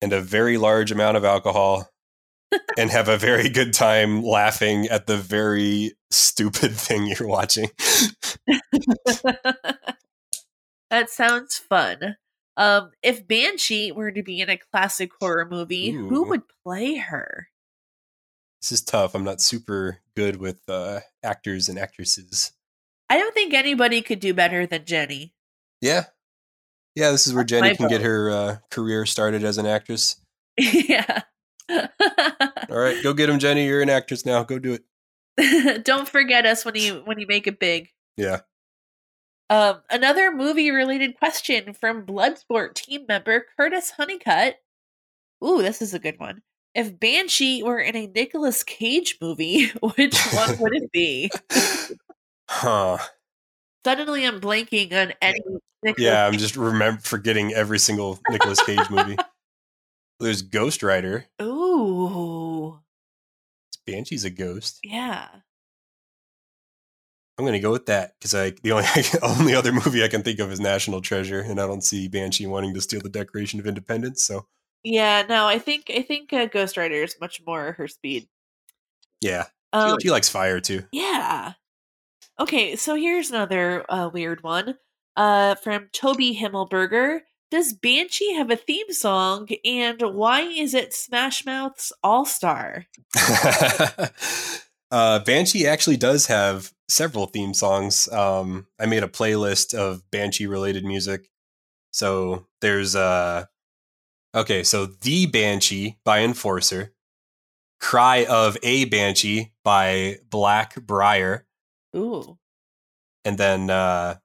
[0.00, 1.88] and a very large amount of alcohol
[2.76, 7.70] and have a very good time laughing at the very stupid thing you're watching.
[10.90, 12.16] that sounds fun.
[12.56, 17.48] Um, if Banshee were to be in a classic horror movie, who would play her?
[18.60, 19.14] this is tough.
[19.14, 22.52] I'm not super good with uh, actors and actresses.
[23.08, 25.34] I don't think anybody could do better than Jenny.
[25.80, 26.06] Yeah.
[26.98, 30.16] Yeah, this is where Jenny can get her uh, career started as an actress.
[30.58, 31.22] yeah.
[31.70, 33.66] All right, go get him, Jenny.
[33.66, 34.42] You're an actress now.
[34.42, 34.76] Go do
[35.36, 35.84] it.
[35.84, 37.90] don't forget us when you when you make it big.
[38.16, 38.40] Yeah.
[39.48, 44.56] Um, another movie related question from Bloodsport team member Curtis Honeycutt.
[45.44, 46.42] Ooh, this is a good one.
[46.74, 51.30] If Banshee were in a Nicolas Cage movie, which one would it be?
[52.48, 52.98] Huh.
[53.84, 55.38] Suddenly, I'm blanking on any.
[55.82, 59.16] Nicolas Yeah, I'm just remember forgetting every single Nicolas Cage movie.
[60.20, 61.26] There's Ghost Rider.
[61.40, 62.80] Ooh,
[63.86, 64.80] Banshee's a ghost.
[64.82, 65.28] yeah.
[67.38, 68.86] I'm gonna go with that because I the only
[69.22, 72.46] only other movie I can think of is National Treasure, and I don't see Banshee
[72.48, 74.24] wanting to steal the Declaration of Independence.
[74.24, 74.46] So
[74.82, 78.28] Yeah, no, I think I think uh, Ghost Rider is much more her speed.
[79.20, 80.82] yeah, she, Um, she likes fire too.
[80.90, 81.52] Yeah.
[82.40, 84.76] Okay, so here's another uh, weird one
[85.18, 87.20] uh, from Toby Himmelberger.
[87.50, 92.86] Does Banshee have a theme song, and why is it Smash Mouth's All Star?
[94.90, 98.08] uh, Banshee actually does have several theme songs.
[98.12, 101.30] Um, I made a playlist of Banshee related music.
[101.90, 103.46] So there's uh
[104.34, 106.92] okay, so The Banshee by Enforcer,
[107.80, 111.44] Cry of a Banshee by Blackbriar,
[111.96, 112.38] Ooh,
[113.24, 114.16] and then uh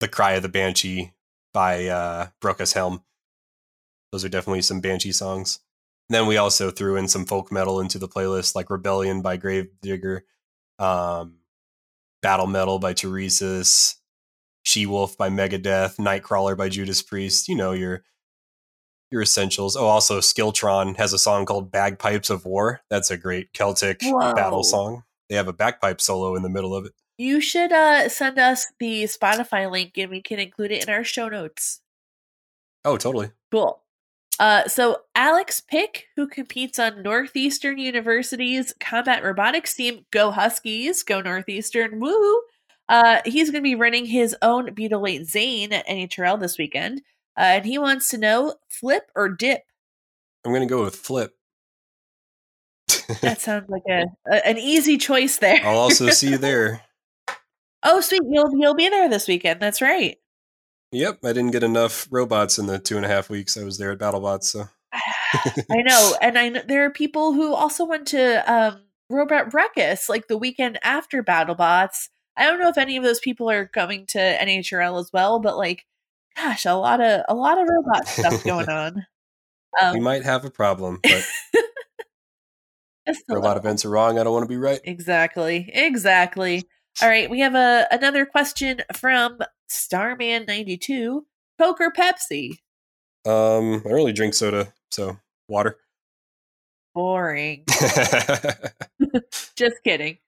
[0.00, 1.12] The Cry of the Banshee
[1.52, 3.02] by uh Brocas Helm.
[4.12, 5.60] Those are definitely some Banshee songs.
[6.08, 9.36] And then we also threw in some folk metal into the playlist, like Rebellion by
[9.36, 10.24] Grave Digger,
[10.80, 11.36] um,
[12.20, 13.94] Battle Metal by Turisas,
[14.64, 17.48] She Wolf by Megadeth, Nightcrawler by Judas Priest.
[17.48, 18.02] You know your
[19.10, 19.76] your essentials.
[19.76, 22.80] Oh, also Skiltron has a song called Bagpipes of War.
[22.90, 24.32] That's a great Celtic Whoa.
[24.34, 25.04] battle song.
[25.28, 26.92] They have a bagpipe solo in the middle of it.
[27.20, 31.04] You should uh, send us the Spotify link, and we can include it in our
[31.04, 31.82] show notes.
[32.82, 33.30] Oh, totally.
[33.52, 33.82] Cool.
[34.38, 41.20] Uh, so Alex Pick, who competes on Northeastern University's combat robotics team, go Huskies, go
[41.20, 42.40] Northeastern, woo!
[42.88, 47.02] Uh, he's going to be running his own beetleweight Zane at NHRL this weekend,
[47.36, 49.64] uh, and he wants to know flip or dip.
[50.42, 51.36] I'm gonna go with Flip.
[53.20, 55.60] That sounds like a, a an easy choice there.
[55.62, 56.82] I'll also see you there.
[57.82, 59.60] Oh, sweet, you'll you'll be there this weekend.
[59.60, 60.16] That's right.
[60.92, 63.78] Yep, I didn't get enough robots in the two and a half weeks I was
[63.78, 64.44] there at BattleBots.
[64.44, 69.54] So I know, and I know there are people who also went to um, Robot
[69.54, 72.08] Ruckus like the weekend after BattleBots.
[72.36, 75.56] I don't know if any of those people are coming to NHRL as well, but
[75.56, 75.84] like,
[76.36, 79.06] gosh, a lot of a lot of robot stuff going on.
[79.80, 81.12] Um, we might have a problem, but
[83.06, 83.58] just a robot little.
[83.58, 84.18] events are wrong.
[84.18, 84.80] I don't want to be right.
[84.82, 86.64] Exactly, exactly.
[87.02, 89.38] All right, we have a another question from
[89.68, 91.26] Starman ninety two.
[91.58, 92.58] Coke or Pepsi?
[93.26, 95.18] Um, I don't really drink soda, so
[95.48, 95.76] water.
[96.94, 97.64] Boring.
[99.56, 100.18] Just kidding.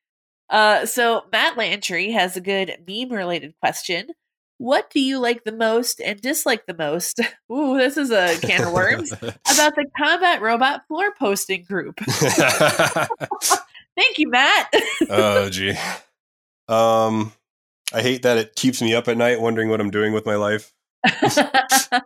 [0.50, 4.08] Uh, so Matt Lantry has a good meme related question.
[4.58, 7.18] what do you like the most and dislike the most?
[7.52, 9.10] Ooh, this is a can of worms.
[9.12, 11.98] About the combat robot floor posting group.
[13.96, 14.72] Thank you, Matt.
[15.10, 15.74] oh gee.
[16.72, 17.32] Um
[17.92, 20.36] I hate that it keeps me up at night wondering what I'm doing with my
[20.36, 20.72] life.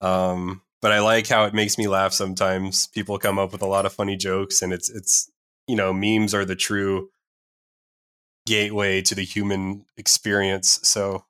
[0.00, 2.88] Um but I like how it makes me laugh sometimes.
[2.88, 5.30] People come up with a lot of funny jokes and it's it's
[5.66, 7.08] you know, memes are the true
[8.46, 10.78] gateway to the human experience.
[10.82, 11.24] So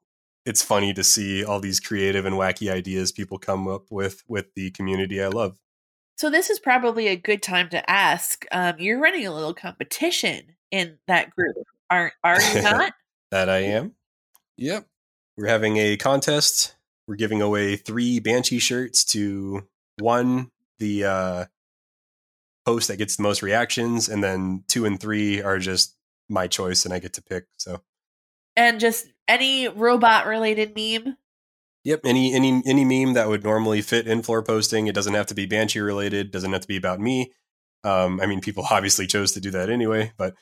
[0.44, 4.52] it's funny to see all these creative and wacky ideas people come up with with
[4.54, 5.58] the community I love.
[6.16, 8.44] so this is probably a good time to ask.
[8.52, 11.56] Um, you're running a little competition in that group,
[11.90, 12.92] aren't are you not?
[13.30, 13.94] That I am.
[14.56, 14.86] Yep.
[15.36, 16.76] We're having a contest.
[17.06, 19.66] We're giving away three Banshee shirts to
[19.98, 21.44] one, the uh,
[22.64, 25.96] post that gets the most reactions, and then two and three are just
[26.28, 27.46] my choice, and I get to pick.
[27.58, 27.82] So,
[28.56, 31.16] and just any robot related meme.
[31.82, 32.00] yep.
[32.04, 34.86] Any any any meme that would normally fit in floor posting.
[34.86, 36.30] It doesn't have to be Banshee related.
[36.30, 37.32] Doesn't have to be about me.
[37.84, 40.34] Um, I mean, people obviously chose to do that anyway, but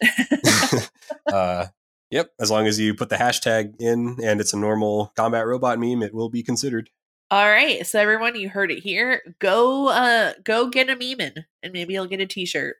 [1.32, 1.66] uh,
[2.11, 2.30] yep.
[2.40, 6.03] As long as you put the hashtag in and it's a normal combat robot meme,
[6.03, 6.90] it will be considered.
[7.30, 9.22] All right, so everyone, you heard it here.
[9.38, 12.76] Go, uh, go get a meme in, and maybe you'll get a T-shirt.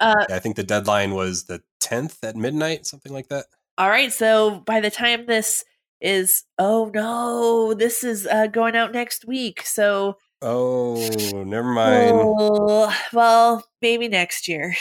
[0.00, 3.46] uh, Yeah, I think the deadline was the 10th at midnight, something like that.
[3.76, 5.64] all right, so by the time this
[6.00, 9.62] is, oh no, this is uh, going out next week.
[9.66, 10.96] So, Oh,
[11.44, 12.12] never mind.
[12.14, 14.74] oh, well, maybe next year.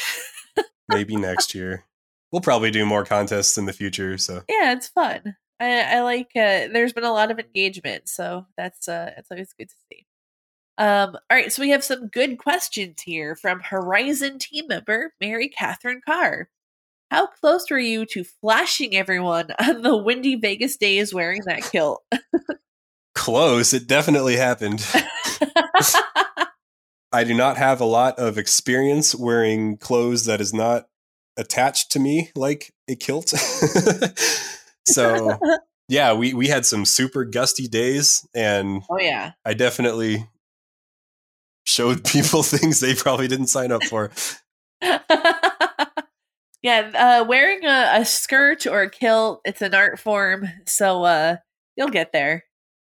[0.88, 1.86] Maybe next year.
[2.32, 4.18] We'll probably do more contests in the future.
[4.18, 5.36] So, yeah, it's fun.
[5.60, 6.32] I, I like.
[6.36, 10.06] Uh, there's been a lot of engagement, so that's uh, it's always good to see.
[10.78, 15.50] Um, all right, so we have some good questions here from Horizon team member Mary
[15.50, 16.50] Catherine Carr.
[17.12, 22.04] How close were you to flashing everyone on the windy Vegas days wearing that kilt?
[23.14, 23.74] close.
[23.74, 24.86] It definitely happened.
[27.12, 30.88] I do not have a lot of experience wearing clothes that is not
[31.38, 33.30] attached to me like a kilt.
[34.86, 35.40] so,
[35.88, 40.28] yeah, we, we had some super gusty days, and oh yeah, I definitely
[41.64, 44.12] showed people things they probably didn't sign up for.
[46.62, 46.92] yeah.
[47.22, 51.38] Uh, wearing a, a skirt or a kilt, it's an art form, so uh,
[51.76, 52.44] you'll get there.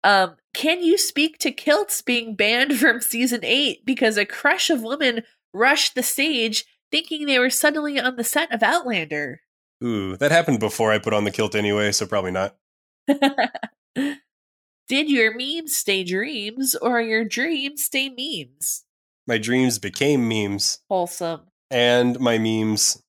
[0.03, 4.83] Um, can you speak to kilts being banned from season eight because a crush of
[4.83, 5.23] women
[5.53, 9.41] rushed the stage thinking they were suddenly on the set of Outlander?
[9.83, 12.55] Ooh, that happened before I put on the kilt anyway, so probably not.
[13.95, 18.83] Did your memes stay dreams or your dreams stay memes?
[19.27, 21.41] My dreams became memes, Wholesome.
[21.69, 23.03] and my memes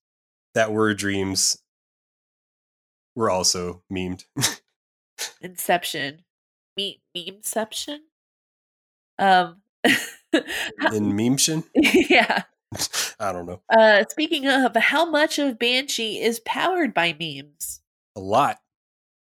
[0.55, 1.57] that were dreams
[3.15, 4.25] were also memed.
[5.41, 6.25] Inception.
[6.79, 7.99] Me memeception?
[9.19, 11.65] Um In memeshin?
[11.75, 12.45] yeah.
[13.19, 13.61] I don't know.
[13.69, 17.81] Uh speaking of, how much of Banshee is powered by memes?
[18.15, 18.59] A lot.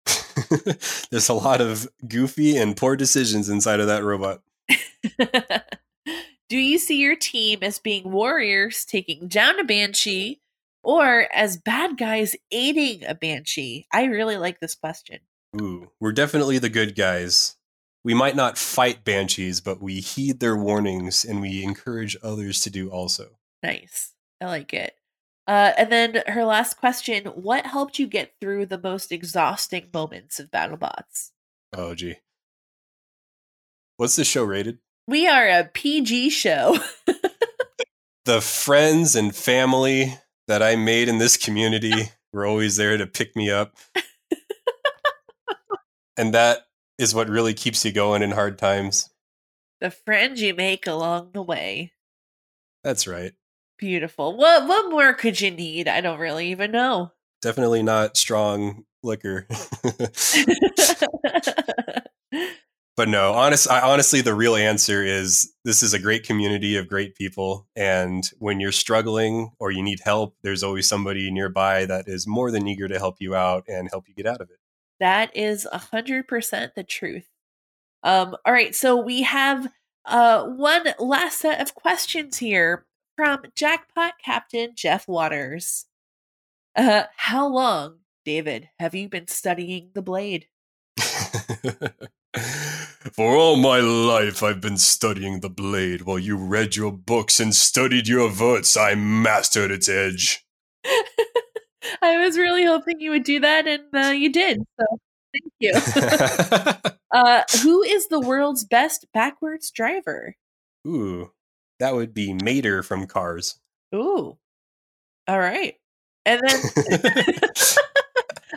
[1.11, 4.41] There's a lot of goofy and poor decisions inside of that robot.
[6.49, 10.41] Do you see your team as being warriors taking down a banshee
[10.83, 13.87] or as bad guys aiding a banshee?
[13.93, 15.19] I really like this question.
[15.61, 17.57] Ooh, we're definitely the good guys.
[18.05, 22.71] We might not fight banshees, but we heed their warnings and we encourage others to
[22.71, 23.39] do also.
[23.63, 24.13] Nice.
[24.41, 24.95] I like it.
[25.47, 30.39] Uh, and then her last question What helped you get through the most exhausting moments
[30.39, 31.31] of BattleBots?
[31.73, 32.17] Oh, gee.
[33.97, 34.79] What's the show rated?
[35.07, 36.79] We are a PG show.
[38.29, 40.19] The friends and family
[40.49, 43.75] that I made in this community were always there to pick me up.
[46.19, 46.67] And that
[46.99, 49.09] is what really keeps you going in hard times.
[49.81, 51.93] the friends you make along the way.
[52.83, 53.33] That's right.
[53.79, 54.37] Beautiful.
[54.37, 55.87] What what more could you need?
[55.89, 57.13] I don't really even know.
[57.41, 59.47] Definitely not strong liquor.
[62.97, 66.89] but no, honest, I, honestly, the real answer is this is a great community of
[66.89, 67.69] great people.
[67.77, 72.51] And when you're struggling or you need help, there's always somebody nearby that is more
[72.51, 74.59] than eager to help you out and help you get out of it.
[75.01, 77.29] That is a hundred percent the truth.
[78.03, 79.73] Um, all right, so we have
[80.05, 85.87] uh one last set of questions here from Jackpot Captain Jeff Waters.
[86.77, 90.47] Uh, how long, David, have you been studying the blade?
[93.13, 97.55] For all my life, I've been studying the blade while you read your books and
[97.55, 98.77] studied your verts.
[98.77, 100.47] I mastered its edge.
[102.03, 104.63] I was really hoping you would do that, and uh, you did.
[104.79, 104.99] So
[105.33, 105.73] Thank you.
[107.15, 110.37] uh, who is the world's best backwards driver?
[110.87, 111.33] Ooh,
[111.81, 113.59] that would be Mater from Cars.
[113.95, 114.39] Ooh.
[115.27, 115.75] All right.
[116.25, 116.61] And then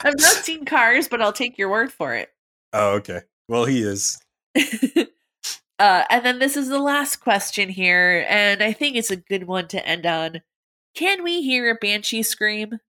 [0.04, 2.30] I've not seen Cars, but I'll take your word for it.
[2.74, 3.22] oh, okay.
[3.48, 4.20] Well, he is.
[4.58, 9.46] uh, and then this is the last question here, and I think it's a good
[9.46, 10.42] one to end on.
[10.96, 12.80] Can we hear a banshee scream?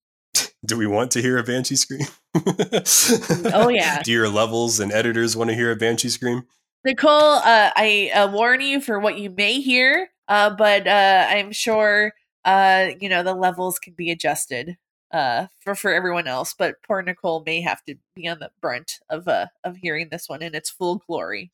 [0.64, 2.06] Do we want to hear a banshee scream?
[3.54, 4.02] Oh, yeah.
[4.02, 6.44] Do your levels and editors want to hear a banshee scream?
[6.84, 11.52] Nicole, uh, I uh, warn you for what you may hear, uh, but uh, I'm
[11.52, 12.12] sure
[12.44, 14.76] uh, you know the levels can be adjusted
[15.12, 16.54] uh, for for everyone else.
[16.58, 20.28] But poor Nicole may have to be on the brunt of uh, of hearing this
[20.28, 21.52] one in its full glory.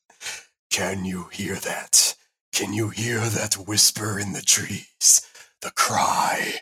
[0.71, 2.15] Can you hear that?
[2.51, 5.27] Can you hear that whisper in the trees?
[5.61, 6.55] The cry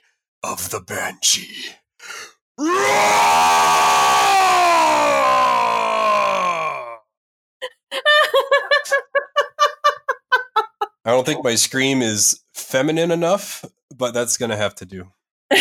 [0.44, 1.76] of the banshee.
[2.60, 3.22] I
[11.06, 13.64] don't think my scream is feminine enough,
[13.96, 15.12] but that's going to have to do.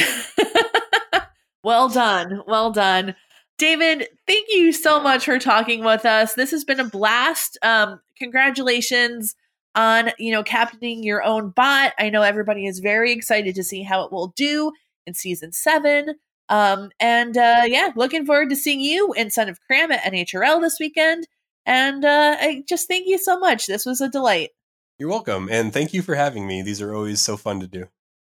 [1.62, 2.42] well done.
[2.46, 3.14] Well done.
[3.58, 6.34] David, thank you so much for talking with us.
[6.34, 7.58] This has been a blast.
[7.62, 9.34] Um, congratulations
[9.74, 11.92] on, you know, captaining your own bot.
[11.98, 14.72] I know everybody is very excited to see how it will do
[15.06, 16.16] in season seven.
[16.48, 20.60] Um, and uh, yeah, looking forward to seeing you in Son of Cram at NHRL
[20.60, 21.26] this weekend.
[21.64, 23.66] And uh, I just thank you so much.
[23.66, 24.50] This was a delight.
[24.98, 26.62] You're welcome, and thank you for having me.
[26.62, 27.88] These are always so fun to do.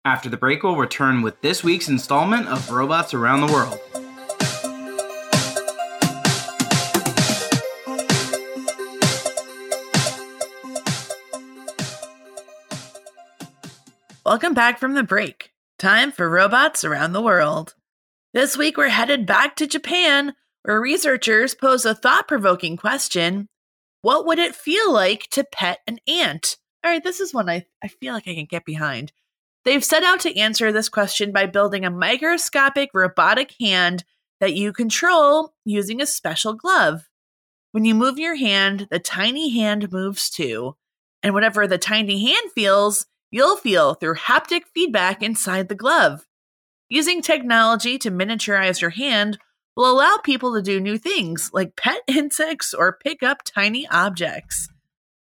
[0.05, 3.81] After the break, we'll return with this week's installment of Robots Around the World.
[14.27, 15.53] Welcome back from the break.
[15.79, 17.75] Time for robots around the world.
[18.33, 23.49] This week we're headed back to Japan, where researchers pose a thought provoking question
[24.03, 26.57] What would it feel like to pet an ant?
[26.85, 29.13] All right, this is one I, I feel like I can get behind.
[29.65, 34.05] They've set out to answer this question by building a microscopic robotic hand
[34.39, 37.09] that you control using a special glove.
[37.73, 40.77] When you move your hand, the tiny hand moves too.
[41.25, 46.29] And whatever the tiny hand feels, you'll feel through haptic feedback inside the glove.
[46.93, 49.39] Using technology to miniaturize your hand
[49.77, 54.69] will allow people to do new things like pet insects or pick up tiny objects.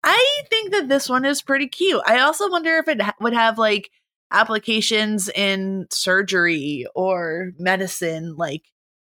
[0.03, 2.03] I think that this one is pretty cute.
[2.05, 3.91] I also wonder if it ha- would have like
[4.33, 8.63] applications in surgery or medicine like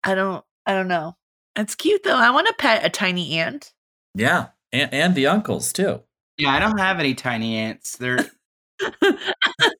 [0.04, 1.16] I don't I don't know.
[1.56, 2.16] It's cute though.
[2.16, 3.72] I want to pet a tiny ant.
[4.14, 6.02] Yeah, and, and the uncles too.
[6.38, 7.96] Yeah, I don't have any tiny ants.
[7.96, 8.30] They're
[9.00, 9.12] they're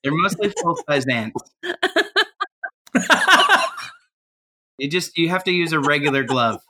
[0.05, 1.41] mostly full size ants.
[4.83, 6.61] You just you have to use a regular glove.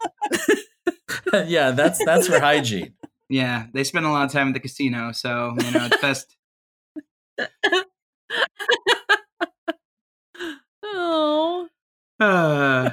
[1.46, 2.92] yeah, that's that's for hygiene.
[3.30, 6.36] Yeah, they spend a lot of time at the casino, so you know it's best.
[10.84, 11.68] oh.
[12.20, 12.90] Uh,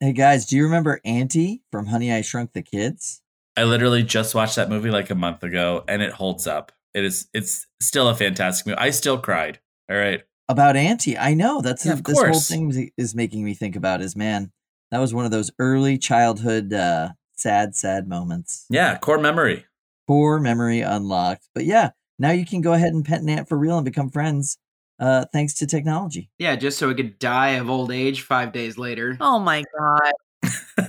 [0.00, 3.22] Hey guys, do you remember Auntie from Honey I Shrunk the Kids?
[3.56, 6.72] I literally just watched that movie like a month ago, and it holds up.
[6.92, 8.78] It is it's still a fantastic movie.
[8.78, 9.60] I still cried.
[9.88, 10.24] All right.
[10.50, 11.16] About Auntie.
[11.16, 14.50] I know that's Yeah, of this whole thing is making me think about is man,
[14.90, 18.66] that was one of those early childhood uh sad sad moments.
[18.68, 19.64] Yeah, core memory.
[20.08, 21.48] Core memory unlocked.
[21.54, 24.10] But yeah, now you can go ahead and pet an ant for real and become
[24.10, 24.58] friends.
[24.98, 26.30] Uh thanks to technology.
[26.38, 29.16] yeah, just so it could die of old age five days later.
[29.20, 30.12] Oh my god.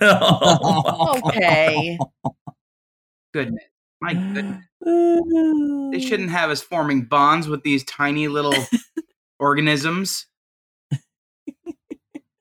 [0.02, 2.00] Oh, Okay.
[3.34, 3.64] Goodness,
[4.02, 4.66] my goodness,
[5.94, 8.66] they shouldn't have us forming bonds with these tiny little
[9.42, 10.28] organisms.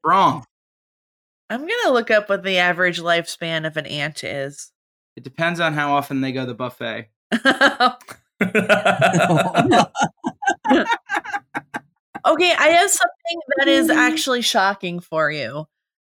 [0.05, 0.45] Wrong.
[1.51, 4.71] I'm gonna look up what the average lifespan of an ant is.
[5.17, 7.09] It depends on how often they go to the buffet.
[12.27, 15.67] Okay, I have something that is actually shocking for you.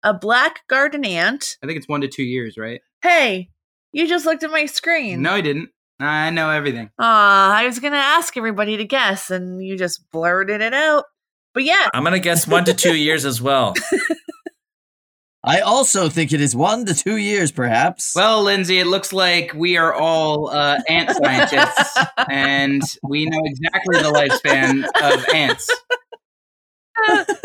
[0.03, 1.57] A black garden ant.
[1.61, 2.81] I think it's one to two years, right?
[3.01, 3.49] Hey,
[3.91, 5.21] you just looked at my screen.
[5.21, 5.69] No, I didn't.
[5.99, 6.91] I know everything.
[6.99, 11.05] Aw, I was gonna ask everybody to guess, and you just blurted it out.
[11.53, 13.73] But yeah, I'm gonna guess one to two years as well.
[15.43, 18.13] I also think it is one to two years, perhaps.
[18.15, 21.97] Well, Lindsay, it looks like we are all uh, ant scientists,
[22.29, 25.69] and we know exactly the lifespan of ants.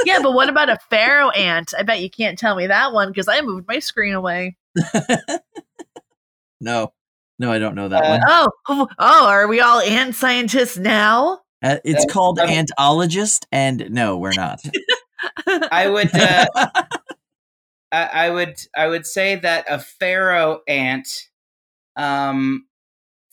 [0.05, 1.73] yeah, but what about a pharaoh ant?
[1.79, 4.57] I bet you can't tell me that one because I moved my screen away.
[6.61, 6.93] no,
[7.39, 8.21] no, I don't know that Uh, one.
[8.27, 11.41] Oh, oh, oh, are we all ant scientists now?
[11.63, 14.61] Uh, it's called uh, antologist, and no, we're not.
[15.71, 16.47] I would, uh,
[17.93, 21.29] I, I would I would say that a pharaoh ant
[21.95, 22.67] um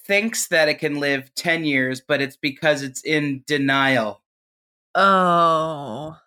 [0.06, 4.22] thinks that it can live 10 years, but it's because it's in denial.
[4.96, 6.18] Oh.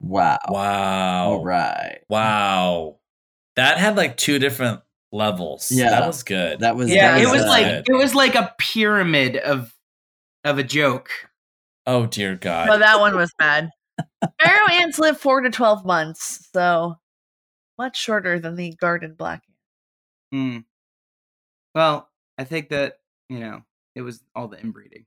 [0.00, 0.38] Wow.
[0.48, 1.24] Wow.
[1.30, 2.00] All right.
[2.08, 2.98] Wow.
[3.56, 4.80] That had like two different
[5.12, 5.70] levels.
[5.70, 5.90] Yeah.
[5.90, 6.60] That was good.
[6.60, 7.84] That was Yeah, that it was like good.
[7.88, 9.74] it was like a pyramid of
[10.44, 11.10] of a joke.
[11.86, 12.68] oh dear God.
[12.68, 13.70] Well, that one was bad.
[14.42, 16.96] Pharaoh ants live four to twelve months, so
[17.78, 19.42] much shorter than the garden black
[20.32, 20.58] Hmm.
[21.74, 22.08] Well,
[22.38, 22.94] I think that,
[23.28, 23.62] you know,
[23.94, 25.06] it was all the inbreeding.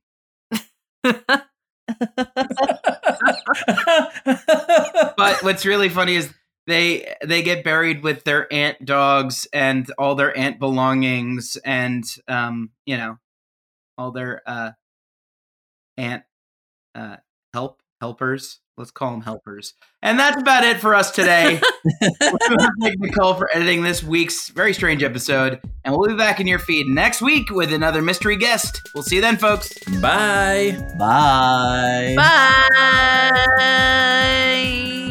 [5.18, 6.34] But what's really funny is
[6.68, 12.72] they they get buried with their ant dogs and all their ant belongings and um,
[12.86, 13.18] you know,
[13.98, 14.72] all their uh
[15.98, 16.24] ant
[16.96, 17.18] uh
[17.54, 18.60] help helpers.
[18.76, 19.76] Let's call them helpers.
[20.02, 21.62] And that's about it for us today.
[22.02, 25.62] Thank Nicole for editing this week's very strange episode.
[25.86, 28.82] And we'll be back in your feed next week with another mystery guest.
[28.96, 29.78] We'll see you then, folks.
[30.02, 30.76] Bye.
[30.98, 32.16] Bye.
[34.18, 35.03] Bye.